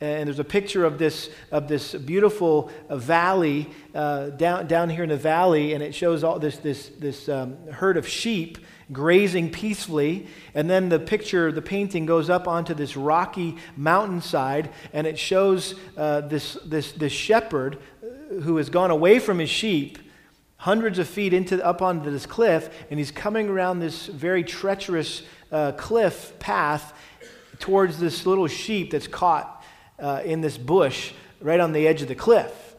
And 0.00 0.26
there's 0.26 0.38
a 0.38 0.44
picture 0.44 0.84
of 0.84 0.98
this, 0.98 1.30
of 1.50 1.68
this 1.68 1.94
beautiful 1.94 2.70
uh, 2.90 2.96
valley 2.96 3.70
uh, 3.94 4.28
down, 4.28 4.66
down 4.66 4.90
here 4.90 5.02
in 5.02 5.08
the 5.08 5.16
valley, 5.16 5.72
and 5.72 5.82
it 5.82 5.94
shows 5.94 6.22
all 6.22 6.38
this, 6.38 6.58
this, 6.58 6.90
this 6.98 7.30
um, 7.30 7.56
herd 7.72 7.96
of 7.96 8.06
sheep 8.06 8.58
grazing 8.92 9.50
peacefully. 9.50 10.26
And 10.54 10.68
then 10.68 10.90
the 10.90 10.98
picture, 10.98 11.50
the 11.50 11.62
painting 11.62 12.04
goes 12.04 12.28
up 12.28 12.46
onto 12.46 12.74
this 12.74 12.96
rocky 12.96 13.56
mountainside, 13.76 14.70
and 14.92 15.06
it 15.06 15.18
shows 15.18 15.74
uh, 15.96 16.20
this, 16.22 16.58
this, 16.64 16.92
this 16.92 17.12
shepherd 17.12 17.78
uh, 18.02 18.40
who 18.40 18.58
has 18.58 18.68
gone 18.68 18.90
away 18.90 19.18
from 19.18 19.38
his 19.38 19.50
sheep 19.50 19.98
hundreds 20.58 20.98
of 20.98 21.08
feet 21.08 21.32
into, 21.32 21.64
up 21.64 21.80
onto 21.80 22.10
this 22.10 22.26
cliff, 22.26 22.68
and 22.90 22.98
he's 22.98 23.10
coming 23.10 23.48
around 23.48 23.78
this 23.78 24.06
very 24.06 24.42
treacherous 24.42 25.22
uh, 25.52 25.72
cliff 25.72 26.38
path 26.38 26.92
towards 27.58 27.98
this 27.98 28.26
little 28.26 28.46
sheep 28.46 28.90
that's 28.90 29.06
caught 29.06 29.55
uh, 29.98 30.22
in 30.24 30.40
this 30.40 30.58
bush 30.58 31.12
right 31.40 31.60
on 31.60 31.72
the 31.72 31.86
edge 31.86 32.02
of 32.02 32.08
the 32.08 32.14
cliff. 32.14 32.74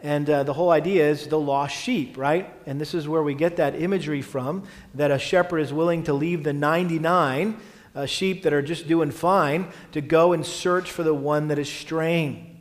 And 0.00 0.28
uh, 0.28 0.42
the 0.42 0.52
whole 0.52 0.70
idea 0.70 1.08
is 1.08 1.28
the 1.28 1.38
lost 1.38 1.76
sheep, 1.76 2.18
right? 2.18 2.52
And 2.66 2.80
this 2.80 2.92
is 2.92 3.06
where 3.06 3.22
we 3.22 3.34
get 3.34 3.56
that 3.56 3.80
imagery 3.80 4.20
from 4.20 4.64
that 4.94 5.12
a 5.12 5.18
shepherd 5.18 5.60
is 5.60 5.72
willing 5.72 6.02
to 6.04 6.12
leave 6.12 6.42
the 6.42 6.52
99 6.52 7.56
uh, 7.94 8.06
sheep 8.06 8.42
that 8.42 8.52
are 8.52 8.62
just 8.62 8.88
doing 8.88 9.12
fine 9.12 9.68
to 9.92 10.00
go 10.00 10.32
and 10.32 10.44
search 10.44 10.90
for 10.90 11.04
the 11.04 11.14
one 11.14 11.48
that 11.48 11.58
is 11.58 11.70
straying. 11.70 12.60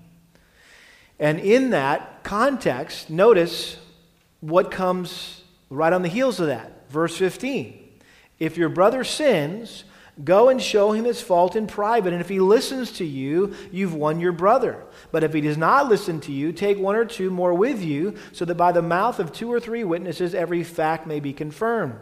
And 1.20 1.40
in 1.40 1.72
that 1.72 2.24
context, 2.24 3.10
notice 3.10 3.78
what 4.40 4.70
comes 4.70 5.42
right 5.70 5.94
on 5.94 6.02
the 6.04 6.10
heels 6.10 6.40
of 6.40 6.48
that. 6.48 6.90
Verse 6.90 7.18
15. 7.18 7.78
If 8.40 8.58
your 8.58 8.70
brother 8.70 9.04
sins, 9.04 9.84
Go 10.24 10.50
and 10.50 10.62
show 10.62 10.92
him 10.92 11.06
his 11.06 11.22
fault 11.22 11.56
in 11.56 11.68
private, 11.68 12.14
and 12.14 12.22
if 12.22 12.30
he 12.30 12.40
listens 12.40 12.92
to 12.94 13.06
you, 13.06 13.56
you've 13.72 13.96
won 13.96 14.20
your 14.20 14.34
brother. 14.34 14.84
But 15.12 15.24
if 15.24 15.34
he 15.34 15.42
does 15.42 15.58
not 15.58 15.88
listen 15.90 16.20
to 16.22 16.32
you, 16.32 16.52
take 16.52 16.78
one 16.78 16.96
or 16.96 17.06
two 17.06 17.30
more 17.30 17.54
with 17.54 17.82
you, 17.82 18.16
so 18.32 18.46
that 18.46 18.56
by 18.56 18.72
the 18.72 18.82
mouth 18.82 19.20
of 19.20 19.32
two 19.32 19.52
or 19.52 19.60
three 19.60 19.84
witnesses 19.84 20.36
every 20.36 20.64
fact 20.64 21.08
may 21.08 21.20
be 21.20 21.34
confirmed. 21.34 21.96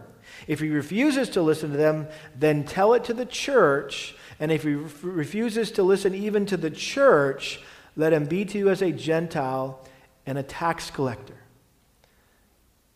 If 0.47 0.59
he 0.59 0.69
refuses 0.69 1.29
to 1.29 1.41
listen 1.41 1.71
to 1.71 1.77
them, 1.77 2.07
then 2.35 2.63
tell 2.63 2.93
it 2.93 3.03
to 3.05 3.13
the 3.13 3.25
church. 3.25 4.15
And 4.39 4.51
if 4.51 4.63
he 4.63 4.73
refuses 4.73 5.71
to 5.71 5.83
listen 5.83 6.15
even 6.15 6.45
to 6.47 6.57
the 6.57 6.71
church, 6.71 7.61
let 7.95 8.13
him 8.13 8.25
be 8.25 8.45
to 8.45 8.57
you 8.57 8.69
as 8.69 8.81
a 8.81 8.91
Gentile 8.91 9.85
and 10.25 10.37
a 10.37 10.43
tax 10.43 10.89
collector. 10.89 11.37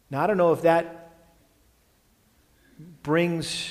Now, 0.10 0.24
I 0.24 0.28
don't 0.28 0.38
know 0.38 0.54
if 0.54 0.62
that 0.64 1.12
brings 3.04 3.70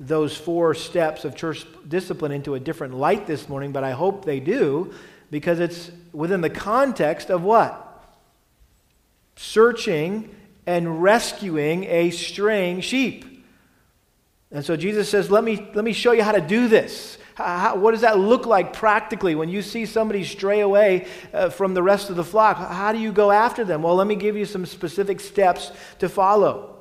those 0.00 0.36
four 0.36 0.74
steps 0.74 1.24
of 1.24 1.34
church 1.34 1.66
discipline 1.86 2.32
into 2.32 2.54
a 2.54 2.60
different 2.60 2.94
light 2.94 3.26
this 3.26 3.48
morning, 3.48 3.72
but 3.72 3.84
I 3.84 3.92
hope 3.92 4.24
they 4.24 4.40
do 4.40 4.92
because 5.30 5.60
it's 5.60 5.90
within 6.12 6.40
the 6.40 6.50
context 6.50 7.30
of 7.30 7.42
what? 7.42 7.84
Searching 9.36 10.34
and 10.66 11.02
rescuing 11.02 11.84
a 11.84 12.10
straying 12.10 12.80
sheep. 12.82 13.44
And 14.50 14.64
so 14.64 14.76
Jesus 14.76 15.08
says, 15.08 15.30
Let 15.30 15.44
me, 15.44 15.68
let 15.74 15.84
me 15.84 15.92
show 15.92 16.12
you 16.12 16.22
how 16.22 16.32
to 16.32 16.40
do 16.40 16.68
this. 16.68 17.18
How, 17.34 17.76
what 17.76 17.92
does 17.92 18.00
that 18.00 18.18
look 18.18 18.46
like 18.46 18.72
practically 18.72 19.36
when 19.36 19.48
you 19.48 19.62
see 19.62 19.86
somebody 19.86 20.24
stray 20.24 20.60
away 20.60 21.06
uh, 21.32 21.50
from 21.50 21.72
the 21.74 21.82
rest 21.82 22.10
of 22.10 22.16
the 22.16 22.24
flock? 22.24 22.56
How 22.56 22.92
do 22.92 22.98
you 22.98 23.12
go 23.12 23.30
after 23.30 23.64
them? 23.64 23.82
Well, 23.82 23.94
let 23.94 24.08
me 24.08 24.16
give 24.16 24.36
you 24.36 24.44
some 24.44 24.66
specific 24.66 25.20
steps 25.20 25.70
to 26.00 26.08
follow. 26.08 26.76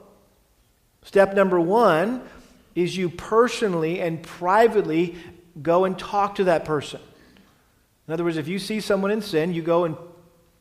Step 1.03 1.36
number 1.36 1.59
one 1.59 2.27
is 2.77 2.96
you 2.96 3.10
personally 3.10 4.00
and 4.00 4.22
privately 4.22 5.15
go 5.60 5.86
and 5.86 5.98
talk 5.98 6.36
to 6.36 6.43
that 6.43 6.63
person. 6.63 7.01
In 8.07 8.13
other 8.13 8.24
words, 8.24 8.38
if 8.38 8.48
you 8.48 8.60
see 8.60 8.81
someone 8.81 9.10
in 9.10 9.24
sin, 9.24 9.51
you 9.51 9.63
go 9.63 9.86
and 9.86 9.98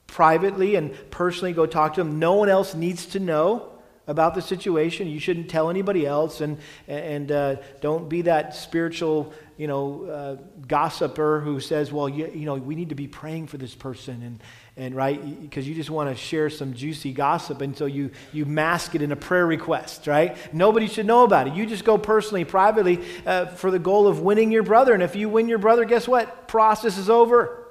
privately 0.06 0.76
and 0.76 0.94
personally 1.11 1.52
go 1.52 1.66
talk 1.66 1.92
to 1.94 2.00
them. 2.02 2.18
No 2.18 2.37
one 2.37 2.49
else 2.49 2.75
needs 2.75 3.04
to 3.06 3.20
know 3.20 3.68
about 4.06 4.34
the 4.34 4.42
situation. 4.42 5.08
You 5.08 5.18
shouldn't 5.18 5.48
tell 5.48 5.70
anybody 5.70 6.06
else, 6.06 6.40
and 6.40 6.58
and 6.88 7.30
uh, 7.30 7.56
don't 7.80 8.08
be 8.08 8.22
that 8.22 8.54
spiritual, 8.54 9.32
you 9.56 9.66
know, 9.66 10.04
uh, 10.04 10.36
gossiper 10.66 11.40
who 11.40 11.60
says, 11.60 11.92
"Well, 11.92 12.08
you, 12.08 12.30
you 12.34 12.46
know, 12.46 12.54
we 12.54 12.75
need 12.75 12.90
to 12.90 12.94
be 12.94 13.08
praying 13.08 13.48
for 13.48 13.58
this 13.58 13.75
person," 13.75 14.22
and 14.22 14.40
and 14.78 14.94
right 14.94 15.40
because 15.40 15.66
you 15.66 15.75
just 15.75 15.88
want 15.88 16.10
to 16.10 16.14
share 16.14 16.50
some 16.50 16.75
juicy 16.75 17.10
gossip 17.12 17.62
and 17.62 17.75
so 17.75 17.86
you 17.86 18.10
you 18.32 18.44
mask 18.44 18.94
it 18.94 19.00
in 19.00 19.10
a 19.10 19.16
prayer 19.16 19.46
request 19.46 20.06
right? 20.06 20.36
Nobody 20.52 20.86
should 20.86 21.06
know 21.06 21.25
about 21.25 21.48
it. 21.48 21.54
You 21.54 21.64
just 21.64 21.84
go 21.84 21.96
personally 21.96 22.44
privately 22.44 23.02
uh, 23.25 23.46
for 23.46 23.70
the 23.70 23.78
goal 23.78 24.06
of 24.06 24.20
winning 24.20 24.52
your 24.52 24.62
brother 24.62 24.92
and 24.92 25.02
if 25.02 25.16
you 25.16 25.28
win 25.28 25.48
your 25.48 25.58
brother 25.58 25.84
guess 25.86 26.06
what? 26.06 26.46
Process 26.46 26.98
is 26.98 27.08
over. 27.08 27.66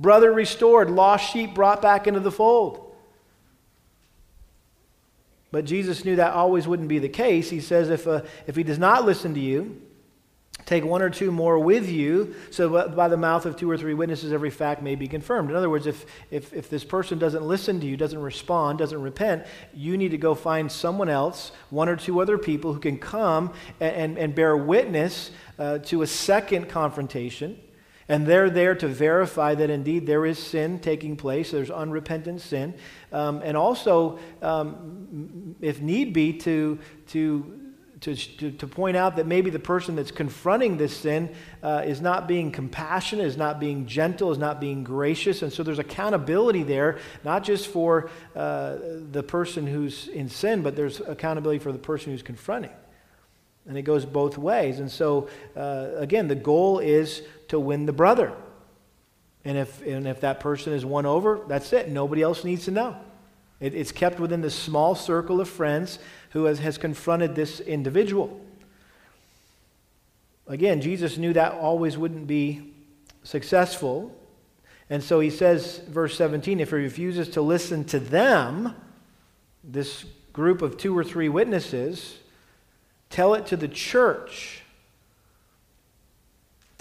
Brother 0.00 0.32
restored 0.32 0.90
lost 0.90 1.32
sheep 1.32 1.54
brought 1.54 1.80
back 1.80 2.08
into 2.08 2.20
the 2.20 2.32
fold 2.32 2.91
but 5.52 5.64
jesus 5.64 6.04
knew 6.04 6.16
that 6.16 6.32
always 6.32 6.66
wouldn't 6.66 6.88
be 6.88 6.98
the 6.98 7.08
case 7.08 7.48
he 7.50 7.60
says 7.60 7.88
if, 7.88 8.08
uh, 8.08 8.22
if 8.48 8.56
he 8.56 8.64
does 8.64 8.78
not 8.78 9.04
listen 9.04 9.32
to 9.32 9.40
you 9.40 9.80
Take 10.66 10.84
one 10.84 11.02
or 11.02 11.10
two 11.10 11.32
more 11.32 11.58
with 11.58 11.88
you, 11.88 12.34
so 12.50 12.88
by 12.90 13.08
the 13.08 13.16
mouth 13.16 13.46
of 13.46 13.56
two 13.56 13.68
or 13.68 13.76
three 13.76 13.94
witnesses, 13.94 14.32
every 14.32 14.50
fact 14.50 14.80
may 14.80 14.94
be 14.94 15.08
confirmed. 15.08 15.50
In 15.50 15.56
other 15.56 15.68
words, 15.68 15.86
if, 15.86 16.06
if, 16.30 16.52
if 16.52 16.70
this 16.70 16.84
person 16.84 17.18
doesn't 17.18 17.42
listen 17.42 17.80
to 17.80 17.86
you, 17.86 17.96
doesn't 17.96 18.20
respond, 18.20 18.78
doesn't 18.78 19.00
repent, 19.02 19.44
you 19.74 19.96
need 19.96 20.10
to 20.10 20.18
go 20.18 20.34
find 20.34 20.70
someone 20.70 21.08
else, 21.08 21.50
one 21.70 21.88
or 21.88 21.96
two 21.96 22.20
other 22.20 22.38
people 22.38 22.72
who 22.72 22.78
can 22.78 22.96
come 22.96 23.52
and, 23.80 23.96
and, 23.96 24.18
and 24.18 24.34
bear 24.34 24.56
witness 24.56 25.32
uh, 25.58 25.78
to 25.78 26.02
a 26.02 26.06
second 26.06 26.68
confrontation. 26.68 27.58
And 28.08 28.26
they're 28.26 28.50
there 28.50 28.74
to 28.74 28.88
verify 28.88 29.54
that 29.54 29.70
indeed 29.70 30.06
there 30.06 30.26
is 30.26 30.38
sin 30.38 30.78
taking 30.80 31.16
place, 31.16 31.50
there's 31.50 31.70
unrepentant 31.70 32.40
sin. 32.40 32.74
Um, 33.12 33.40
and 33.44 33.56
also, 33.56 34.18
um, 34.42 35.56
if 35.60 35.80
need 35.80 36.12
be, 36.12 36.32
to, 36.38 36.78
to 37.08 37.62
to, 38.02 38.50
to, 38.50 38.66
point 38.66 38.96
out 38.96 39.16
that 39.16 39.28
maybe 39.28 39.48
the 39.48 39.60
person 39.60 39.94
that's 39.94 40.10
confronting 40.10 40.76
this 40.76 40.96
sin 40.96 41.32
uh, 41.62 41.82
is 41.86 42.00
not 42.00 42.26
being 42.26 42.50
compassionate, 42.50 43.26
is 43.26 43.36
not 43.36 43.60
being 43.60 43.86
gentle, 43.86 44.32
is 44.32 44.38
not 44.38 44.60
being 44.60 44.82
gracious. 44.82 45.42
And 45.42 45.52
so 45.52 45.62
there's 45.62 45.78
accountability 45.78 46.64
there, 46.64 46.98
not 47.24 47.44
just 47.44 47.68
for 47.68 48.10
uh, 48.34 48.76
the 49.12 49.22
person 49.22 49.68
who's 49.68 50.08
in 50.08 50.28
sin, 50.28 50.62
but 50.62 50.74
there's 50.74 51.00
accountability 51.00 51.60
for 51.60 51.70
the 51.70 51.78
person 51.78 52.10
who's 52.10 52.22
confronting. 52.22 52.72
And 53.68 53.78
it 53.78 53.82
goes 53.82 54.04
both 54.04 54.36
ways. 54.36 54.80
And 54.80 54.90
so, 54.90 55.28
uh, 55.56 55.90
again, 55.94 56.26
the 56.26 56.34
goal 56.34 56.80
is 56.80 57.22
to 57.52 57.60
win 57.60 57.86
the 57.86 57.92
brother. 57.92 58.32
And 59.44 59.56
if, 59.56 59.82
and 59.86 60.06
if 60.06 60.20
that 60.20 60.40
person 60.40 60.72
is 60.72 60.84
won 60.84 61.06
over, 61.06 61.40
that's 61.48 61.72
it. 61.72 61.88
Nobody 61.88 62.22
else 62.22 62.44
needs 62.44 62.64
to 62.64 62.70
know. 62.70 62.96
It, 63.60 63.74
it's 63.74 63.92
kept 63.92 64.18
within 64.18 64.40
the 64.40 64.50
small 64.50 64.94
circle 64.94 65.40
of 65.40 65.48
friends 65.48 65.98
who 66.30 66.44
has, 66.44 66.58
has 66.60 66.78
confronted 66.78 67.34
this 67.34 67.60
individual. 67.60 68.40
Again, 70.46 70.80
Jesus 70.80 71.18
knew 71.18 71.32
that 71.34 71.52
always 71.52 71.96
wouldn't 71.96 72.26
be 72.26 72.72
successful. 73.22 74.16
And 74.90 75.02
so 75.02 75.20
he 75.20 75.30
says, 75.30 75.78
verse 75.88 76.16
17, 76.16 76.58
if 76.58 76.70
he 76.70 76.76
refuses 76.76 77.28
to 77.30 77.42
listen 77.42 77.84
to 77.86 78.00
them, 78.00 78.74
this 79.62 80.04
group 80.32 80.62
of 80.62 80.76
two 80.76 80.96
or 80.96 81.04
three 81.04 81.28
witnesses, 81.28 82.18
tell 83.10 83.34
it 83.34 83.46
to 83.46 83.56
the 83.56 83.68
church. 83.68 84.61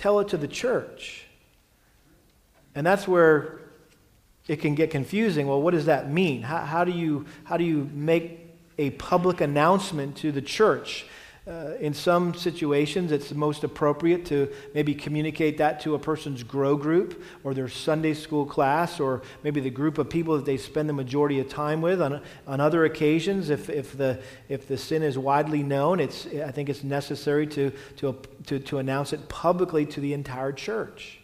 Tell 0.01 0.20
it 0.20 0.29
to 0.29 0.38
the 0.38 0.48
church. 0.48 1.25
And 2.74 2.84
that's 2.84 3.08
where 3.08 3.60
it 4.48 4.55
can 4.55 4.74
get 4.74 4.89
confusing. 4.89 5.48
Well, 5.48 5.62
what 5.62 5.75
does 5.75 5.86
that 5.86 6.10
mean? 6.10 6.41
How, 6.41 6.62
how, 6.62 6.84
do, 6.84 6.91
you, 6.91 7.27
how 7.43 7.55
do 7.55 7.63
you 7.63 7.88
make 7.93 8.41
a 8.79 8.89
public 8.89 9.41
announcement 9.41 10.17
to 10.17 10.31
the 10.31 10.41
church. 10.41 11.05
Uh, 11.51 11.75
in 11.81 11.93
some 11.93 12.34
situations, 12.34 13.12
it's 13.12 13.34
most 13.34 13.65
appropriate 13.65 14.25
to 14.25 14.48
maybe 14.74 14.96
communicate 14.96 15.58
that 15.58 15.81
to 15.81 15.96
a 15.96 16.00
person's 16.00 16.43
grow 16.43 16.77
group 16.77 17.22
or 17.43 17.53
their 17.53 17.67
Sunday 17.67 18.13
school 18.13 18.46
class 18.46 19.01
or 19.01 19.22
maybe 19.43 19.60
the 19.60 19.70
group 19.70 19.98
of 19.98 20.10
people 20.10 20.38
that 20.38 20.46
they 20.46 20.55
spend 20.55 20.88
the 20.88 20.93
majority 20.93 21.41
of 21.41 21.50
time 21.50 21.81
with. 21.81 22.01
On, 22.01 22.22
on 22.48 22.62
other 22.62 22.86
occasions, 22.86 23.50
if, 23.50 23.70
if, 23.70 23.98
the, 23.98 24.22
if 24.48 24.65
the 24.65 24.77
sin 24.77 25.03
is 25.03 25.17
widely 25.17 25.62
known, 25.62 26.00
it's, 26.00 26.25
I 26.25 26.51
think 26.51 26.70
it's 26.70 26.86
necessary 26.86 27.46
to, 27.48 27.72
to, 27.98 28.17
to, 28.46 28.60
to 28.60 28.77
announce 28.77 29.12
it 29.12 29.27
publicly 29.27 29.86
to 29.88 30.00
the 30.00 30.13
entire 30.13 30.53
church. 30.53 31.20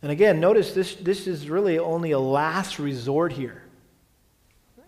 And 0.00 0.10
again, 0.10 0.40
notice 0.40 0.72
this, 0.72 0.94
this 0.94 1.26
is 1.26 1.50
really 1.50 1.78
only 1.78 2.12
a 2.12 2.18
last 2.18 2.78
resort 2.78 3.32
here. 3.32 3.62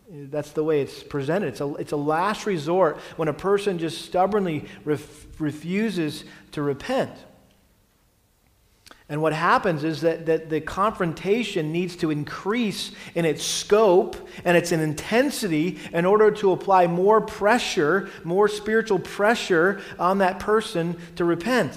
That's 0.09 0.51
the 0.51 0.63
way 0.63 0.83
it's 0.83 1.03
presented. 1.03 1.49
It's 1.49 1.61
a, 1.61 1.75
it's 1.75 1.93
a 1.93 1.97
last 1.97 2.47
resort 2.47 2.99
when 3.17 3.29
a 3.29 3.33
person 3.33 3.79
just 3.79 4.03
stubbornly 4.03 4.67
ref, 4.85 5.27
refuses 5.41 6.25
to 6.53 6.63
repent. 6.63 7.13
And 9.09 9.21
what 9.21 9.33
happens 9.33 9.85
is 9.85 10.01
that, 10.01 10.27
that 10.27 10.49
the 10.49 10.61
confrontation 10.61 11.73
needs 11.73 11.97
to 11.97 12.11
increase 12.11 12.93
in 13.15 13.25
its 13.25 13.45
scope 13.45 14.17
and 14.45 14.57
its 14.57 14.73
intensity 14.73 15.79
in 15.93 16.05
order 16.05 16.31
to 16.31 16.53
apply 16.53 16.87
more 16.87 17.21
pressure, 17.21 18.09
more 18.25 18.49
spiritual 18.49 18.99
pressure 18.99 19.81
on 19.99 20.19
that 20.19 20.39
person 20.39 20.97
to 21.17 21.25
repent. 21.25 21.75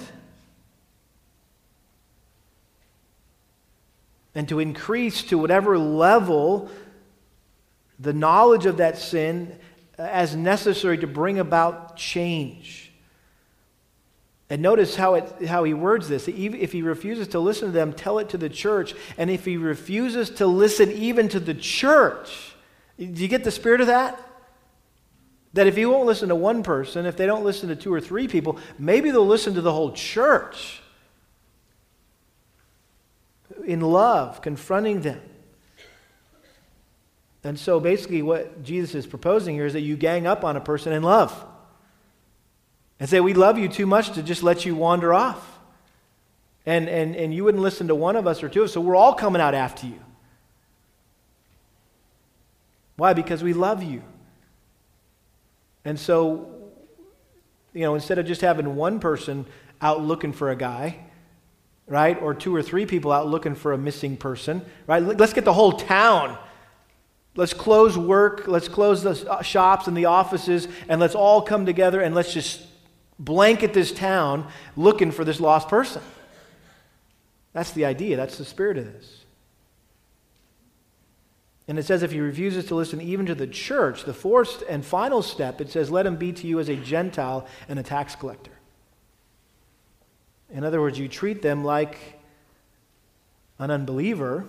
and 4.34 4.48
to 4.48 4.60
increase 4.60 5.24
to 5.24 5.36
whatever 5.36 5.76
level 5.76 6.70
the 7.98 8.12
knowledge 8.12 8.66
of 8.66 8.76
that 8.78 8.98
sin 8.98 9.58
as 9.98 10.36
necessary 10.36 10.98
to 10.98 11.06
bring 11.06 11.38
about 11.38 11.96
change. 11.96 12.92
And 14.50 14.62
notice 14.62 14.96
how, 14.96 15.14
it, 15.14 15.46
how 15.46 15.64
he 15.64 15.74
words 15.74 16.08
this. 16.08 16.26
If 16.26 16.72
he 16.72 16.82
refuses 16.82 17.28
to 17.28 17.40
listen 17.40 17.68
to 17.68 17.72
them, 17.72 17.92
tell 17.92 18.18
it 18.18 18.30
to 18.30 18.38
the 18.38 18.48
church. 18.48 18.94
And 19.18 19.30
if 19.30 19.44
he 19.44 19.56
refuses 19.56 20.30
to 20.30 20.46
listen 20.46 20.90
even 20.92 21.28
to 21.30 21.40
the 21.40 21.54
church, 21.54 22.54
do 22.96 23.04
you 23.04 23.28
get 23.28 23.44
the 23.44 23.50
spirit 23.50 23.80
of 23.80 23.88
that? 23.88 24.18
That 25.52 25.66
if 25.66 25.76
he 25.76 25.84
won't 25.84 26.06
listen 26.06 26.28
to 26.30 26.34
one 26.34 26.62
person, 26.62 27.04
if 27.04 27.16
they 27.16 27.26
don't 27.26 27.44
listen 27.44 27.68
to 27.68 27.76
two 27.76 27.92
or 27.92 28.00
three 28.00 28.28
people, 28.28 28.58
maybe 28.78 29.10
they'll 29.10 29.26
listen 29.26 29.54
to 29.54 29.60
the 29.60 29.72
whole 29.72 29.92
church 29.92 30.80
in 33.64 33.80
love, 33.80 34.40
confronting 34.40 35.02
them. 35.02 35.20
And 37.44 37.58
so 37.58 37.78
basically, 37.78 38.22
what 38.22 38.62
Jesus 38.62 38.94
is 38.94 39.06
proposing 39.06 39.54
here 39.54 39.66
is 39.66 39.72
that 39.74 39.80
you 39.80 39.96
gang 39.96 40.26
up 40.26 40.44
on 40.44 40.56
a 40.56 40.60
person 40.60 40.92
in 40.92 41.02
love 41.02 41.46
and 42.98 43.08
say, 43.08 43.20
We 43.20 43.34
love 43.34 43.58
you 43.58 43.68
too 43.68 43.86
much 43.86 44.12
to 44.12 44.22
just 44.22 44.42
let 44.42 44.66
you 44.66 44.74
wander 44.74 45.14
off. 45.14 45.58
And, 46.66 46.88
and, 46.88 47.16
and 47.16 47.32
you 47.32 47.44
wouldn't 47.44 47.62
listen 47.62 47.88
to 47.88 47.94
one 47.94 48.16
of 48.16 48.26
us 48.26 48.42
or 48.42 48.48
two 48.48 48.60
of 48.60 48.66
us, 48.66 48.72
so 48.72 48.80
we're 48.80 48.96
all 48.96 49.14
coming 49.14 49.40
out 49.40 49.54
after 49.54 49.86
you. 49.86 49.98
Why? 52.96 53.14
Because 53.14 53.42
we 53.42 53.54
love 53.54 53.82
you. 53.82 54.02
And 55.84 55.98
so, 55.98 56.50
you 57.72 57.82
know, 57.82 57.94
instead 57.94 58.18
of 58.18 58.26
just 58.26 58.40
having 58.40 58.74
one 58.76 59.00
person 59.00 59.46
out 59.80 60.02
looking 60.02 60.32
for 60.32 60.50
a 60.50 60.56
guy, 60.56 60.98
right, 61.86 62.20
or 62.20 62.34
two 62.34 62.54
or 62.54 62.62
three 62.62 62.84
people 62.84 63.12
out 63.12 63.28
looking 63.28 63.54
for 63.54 63.72
a 63.72 63.78
missing 63.78 64.16
person, 64.16 64.60
right, 64.86 65.02
let's 65.02 65.32
get 65.32 65.46
the 65.46 65.52
whole 65.52 65.72
town 65.72 66.36
Let's 67.38 67.54
close 67.54 67.96
work, 67.96 68.48
let's 68.48 68.66
close 68.66 69.04
the 69.04 69.30
uh, 69.30 69.42
shops 69.42 69.86
and 69.86 69.96
the 69.96 70.06
offices, 70.06 70.66
and 70.88 71.00
let's 71.00 71.14
all 71.14 71.40
come 71.40 71.66
together 71.66 72.00
and 72.00 72.12
let's 72.12 72.34
just 72.34 72.60
blanket 73.16 73.72
this 73.72 73.92
town 73.92 74.48
looking 74.76 75.12
for 75.12 75.24
this 75.24 75.38
lost 75.38 75.68
person. 75.68 76.02
That's 77.52 77.70
the 77.70 77.84
idea, 77.84 78.16
that's 78.16 78.38
the 78.38 78.44
spirit 78.44 78.76
of 78.76 78.92
this. 78.92 79.24
And 81.68 81.78
it 81.78 81.84
says 81.84 82.02
if 82.02 82.10
he 82.10 82.18
refuses 82.18 82.64
to 82.66 82.74
listen 82.74 83.00
even 83.00 83.24
to 83.26 83.36
the 83.36 83.46
church, 83.46 84.02
the 84.02 84.12
fourth 84.12 84.64
and 84.68 84.84
final 84.84 85.22
step, 85.22 85.60
it 85.60 85.70
says, 85.70 85.92
let 85.92 86.06
him 86.06 86.16
be 86.16 86.32
to 86.32 86.44
you 86.44 86.58
as 86.58 86.68
a 86.68 86.74
Gentile 86.74 87.46
and 87.68 87.78
a 87.78 87.84
tax 87.84 88.16
collector. 88.16 88.58
In 90.50 90.64
other 90.64 90.80
words, 90.80 90.98
you 90.98 91.06
treat 91.06 91.40
them 91.40 91.62
like 91.62 91.98
an 93.60 93.70
unbeliever 93.70 94.44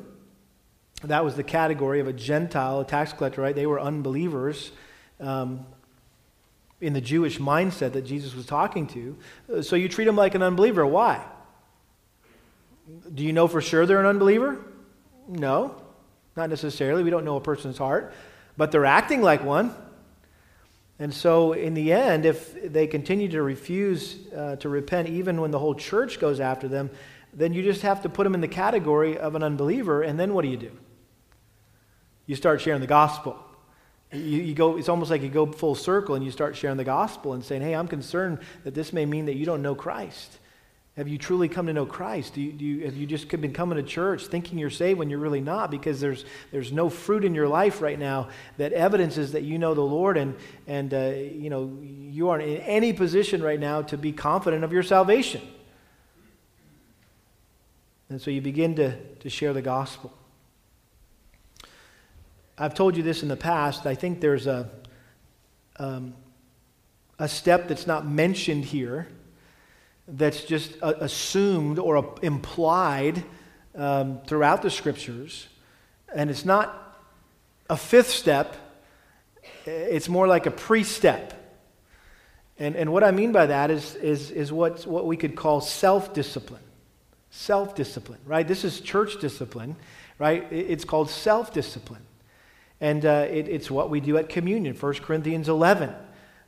that 1.04 1.24
was 1.24 1.36
the 1.36 1.44
category 1.44 2.00
of 2.00 2.08
a 2.08 2.14
Gentile, 2.14 2.82
a 2.82 2.86
tax 2.86 3.14
collector, 3.14 3.42
right? 3.42 3.56
They 3.56 3.66
were 3.66 3.80
unbelievers 3.80 4.72
um, 5.20 5.66
in 6.82 6.94
the 6.94 7.02
Jewish 7.02 7.40
mindset 7.40 7.94
that 7.94 8.02
Jesus 8.02 8.36
was 8.36 8.46
talking 8.46 8.88
to. 8.88 9.18
Uh, 9.54 9.62
so 9.62 9.76
you 9.76 9.88
treat 9.88 10.06
them 10.06 10.16
like 10.16 10.36
an 10.36 10.42
unbeliever. 10.42 10.86
Why? 10.86 11.24
Do 13.14 13.24
you 13.24 13.34
know 13.34 13.48
for 13.48 13.62
sure 13.62 13.86
they're 13.86 14.00
an 14.00 14.06
unbeliever? 14.06 14.60
No, 15.28 15.76
not 16.36 16.50
necessarily. 16.50 17.04
We 17.04 17.12
don't 17.12 17.24
know 17.24 17.38
a 17.38 17.42
person's 17.42 17.78
heart, 17.78 18.14
but 18.58 18.72
they're 18.72 18.86
acting 18.86 19.22
like 19.22 19.44
one. 19.44 19.74
And 21.02 21.14
so, 21.14 21.54
in 21.54 21.76
the 21.76 21.94
end, 21.94 22.26
if 22.26 22.74
they 22.74 22.88
continue 22.88 23.30
to 23.30 23.42
refuse 23.42 24.18
uh, 24.36 24.58
to 24.58 24.68
repent, 24.68 25.08
even 25.08 25.40
when 25.40 25.52
the 25.52 25.60
whole 25.60 25.76
church 25.76 26.20
goes 26.20 26.42
after 26.42 26.68
them, 26.68 26.90
then 27.34 27.54
you 27.54 27.64
just 27.64 27.84
have 27.84 28.02
to 28.02 28.10
put 28.10 28.26
them 28.26 28.34
in 28.34 28.42
the 28.42 28.50
category 28.50 29.18
of 29.18 29.36
an 29.36 29.44
unbeliever. 29.44 30.02
And 30.02 30.20
then 30.20 30.34
what 30.34 30.42
do 30.42 30.50
you 30.50 30.58
do? 30.58 30.72
You 32.30 32.36
start 32.36 32.62
sharing 32.62 32.80
the 32.80 32.86
gospel. 32.86 33.44
You, 34.14 34.20
you, 34.20 34.54
go, 34.54 34.78
it's 34.78 34.88
almost 34.88 35.10
like 35.10 35.24
you 35.24 35.30
go 35.30 35.48
full 35.48 35.74
circle 35.74 36.14
and 36.14 36.24
you 36.24 36.30
start 36.30 36.56
sharing 36.56 36.78
the 36.78 36.84
gospel 36.84 37.34
and 37.34 37.44
saying, 37.44 37.64
hey, 37.64 37.74
I'm 37.74 37.88
concerned 37.88 38.38
that 38.64 38.76
this 38.76 38.94
may 38.94 39.04
mean 39.04 39.26
that 39.26 39.36
you 39.36 39.48
don't 39.48 39.64
know 39.64 39.74
Christ. 39.74 40.38
Have 40.96 41.08
you 41.08 41.18
truly 41.18 41.50
come 41.50 41.66
to 41.66 41.74
know 41.74 41.88
Christ? 41.88 42.36
Do 42.36 42.42
you, 42.42 42.52
do 42.52 42.64
you, 42.64 42.86
have 42.86 42.96
you 42.96 43.08
just 43.08 43.28
been 43.30 43.52
coming 43.52 43.78
to 43.78 43.84
church 43.84 44.28
thinking 44.28 44.60
you're 44.60 44.70
saved 44.70 45.00
when 45.00 45.10
you're 45.10 45.18
really 45.18 45.42
not? 45.42 45.72
Because 45.72 46.00
there's, 46.00 46.24
there's 46.52 46.72
no 46.72 46.88
fruit 46.88 47.26
in 47.26 47.34
your 47.34 47.48
life 47.48 47.82
right 47.82 47.98
now 47.98 48.30
that 48.58 48.74
evidences 48.74 49.32
that 49.32 49.42
you 49.42 49.58
know 49.58 49.74
the 49.74 49.82
Lord 49.82 50.16
and, 50.16 50.36
and 50.68 50.94
uh, 50.94 51.14
you, 51.16 51.50
know, 51.50 51.80
you 51.82 52.30
aren't 52.30 52.44
in 52.44 52.58
any 52.58 52.94
position 52.94 53.42
right 53.42 53.60
now 53.60 53.82
to 53.82 53.98
be 53.98 54.12
confident 54.12 54.64
of 54.64 54.72
your 54.72 54.84
salvation. 54.84 55.42
And 58.08 58.22
so 58.22 58.30
you 58.30 58.42
begin 58.42 58.76
to, 58.76 58.96
to 59.16 59.32
share 59.32 59.52
the 59.52 59.64
gospel. 59.64 60.14
I've 62.62 62.74
told 62.74 62.98
you 62.98 63.04
this 63.04 63.24
in 63.24 63.30
the 63.30 63.38
past. 63.38 63.86
I 63.86 63.96
think 63.96 64.20
there's 64.20 64.46
a, 64.46 64.70
um, 65.78 66.14
a 67.18 67.30
step 67.30 67.70
that's 67.70 67.88
not 67.88 68.06
mentioned 68.06 68.66
here 68.66 69.08
that's 70.10 70.44
just 70.44 70.74
uh, 70.82 70.94
assumed 71.00 71.80
or 71.80 71.98
uh, 71.98 72.04
implied 72.22 73.24
um, 73.76 74.20
throughout 74.28 74.62
the 74.62 74.70
scriptures. 74.70 75.48
And 76.14 76.30
it's 76.30 76.44
not 76.44 77.00
a 77.70 77.78
fifth 77.78 78.10
step, 78.10 78.58
it's 79.66 80.10
more 80.10 80.28
like 80.28 80.46
a 80.46 80.52
pre 80.52 80.84
step. 80.84 81.36
And, 82.58 82.76
and 82.76 82.92
what 82.92 83.06
I 83.06 83.12
mean 83.12 83.32
by 83.32 83.46
that 83.46 83.72
is, 83.72 83.96
is, 83.96 84.32
is 84.32 84.52
what, 84.52 84.86
what 84.86 85.06
we 85.06 85.16
could 85.16 85.38
call 85.38 85.62
self 85.62 86.14
discipline. 86.14 86.64
Self 87.30 87.74
discipline, 87.74 88.20
right? 88.26 88.46
This 88.46 88.66
is 88.66 88.82
church 88.82 89.22
discipline, 89.22 89.78
right? 90.18 90.46
It's 90.52 90.84
called 90.84 91.10
self 91.10 91.54
discipline. 91.54 92.02
And 92.82 93.06
uh, 93.06 93.28
it, 93.30 93.48
it's 93.48 93.70
what 93.70 93.90
we 93.90 94.00
do 94.00 94.18
at 94.18 94.30
communion, 94.30 94.76
1 94.76 94.94
Corinthians 94.96 95.50
11, 95.50 95.94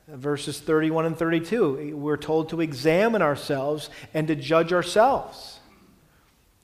verses 0.07 0.59
31 0.59 1.05
and 1.05 1.17
32. 1.17 1.95
We're 1.97 2.17
told 2.17 2.49
to 2.49 2.61
examine 2.61 3.21
ourselves 3.21 3.89
and 4.13 4.27
to 4.27 4.35
judge 4.35 4.71
ourselves, 4.71 5.59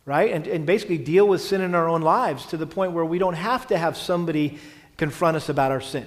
right? 0.06 0.32
And, 0.32 0.48
and 0.48 0.66
basically 0.66 0.98
deal 0.98 1.28
with 1.28 1.42
sin 1.42 1.62
in 1.62 1.76
our 1.76 1.90
own 1.90 2.02
lives 2.02 2.46
to 2.48 2.58
the 2.58 2.68
point 2.68 2.94
where 2.94 3.06
we 3.06 3.20
don't 3.20 3.34
have 3.34 3.68
to 3.68 3.78
have 3.78 3.98
somebody 3.98 4.58
confront 4.96 5.36
us 5.36 5.50
about 5.50 5.72
our 5.72 5.82
sin. 5.82 6.06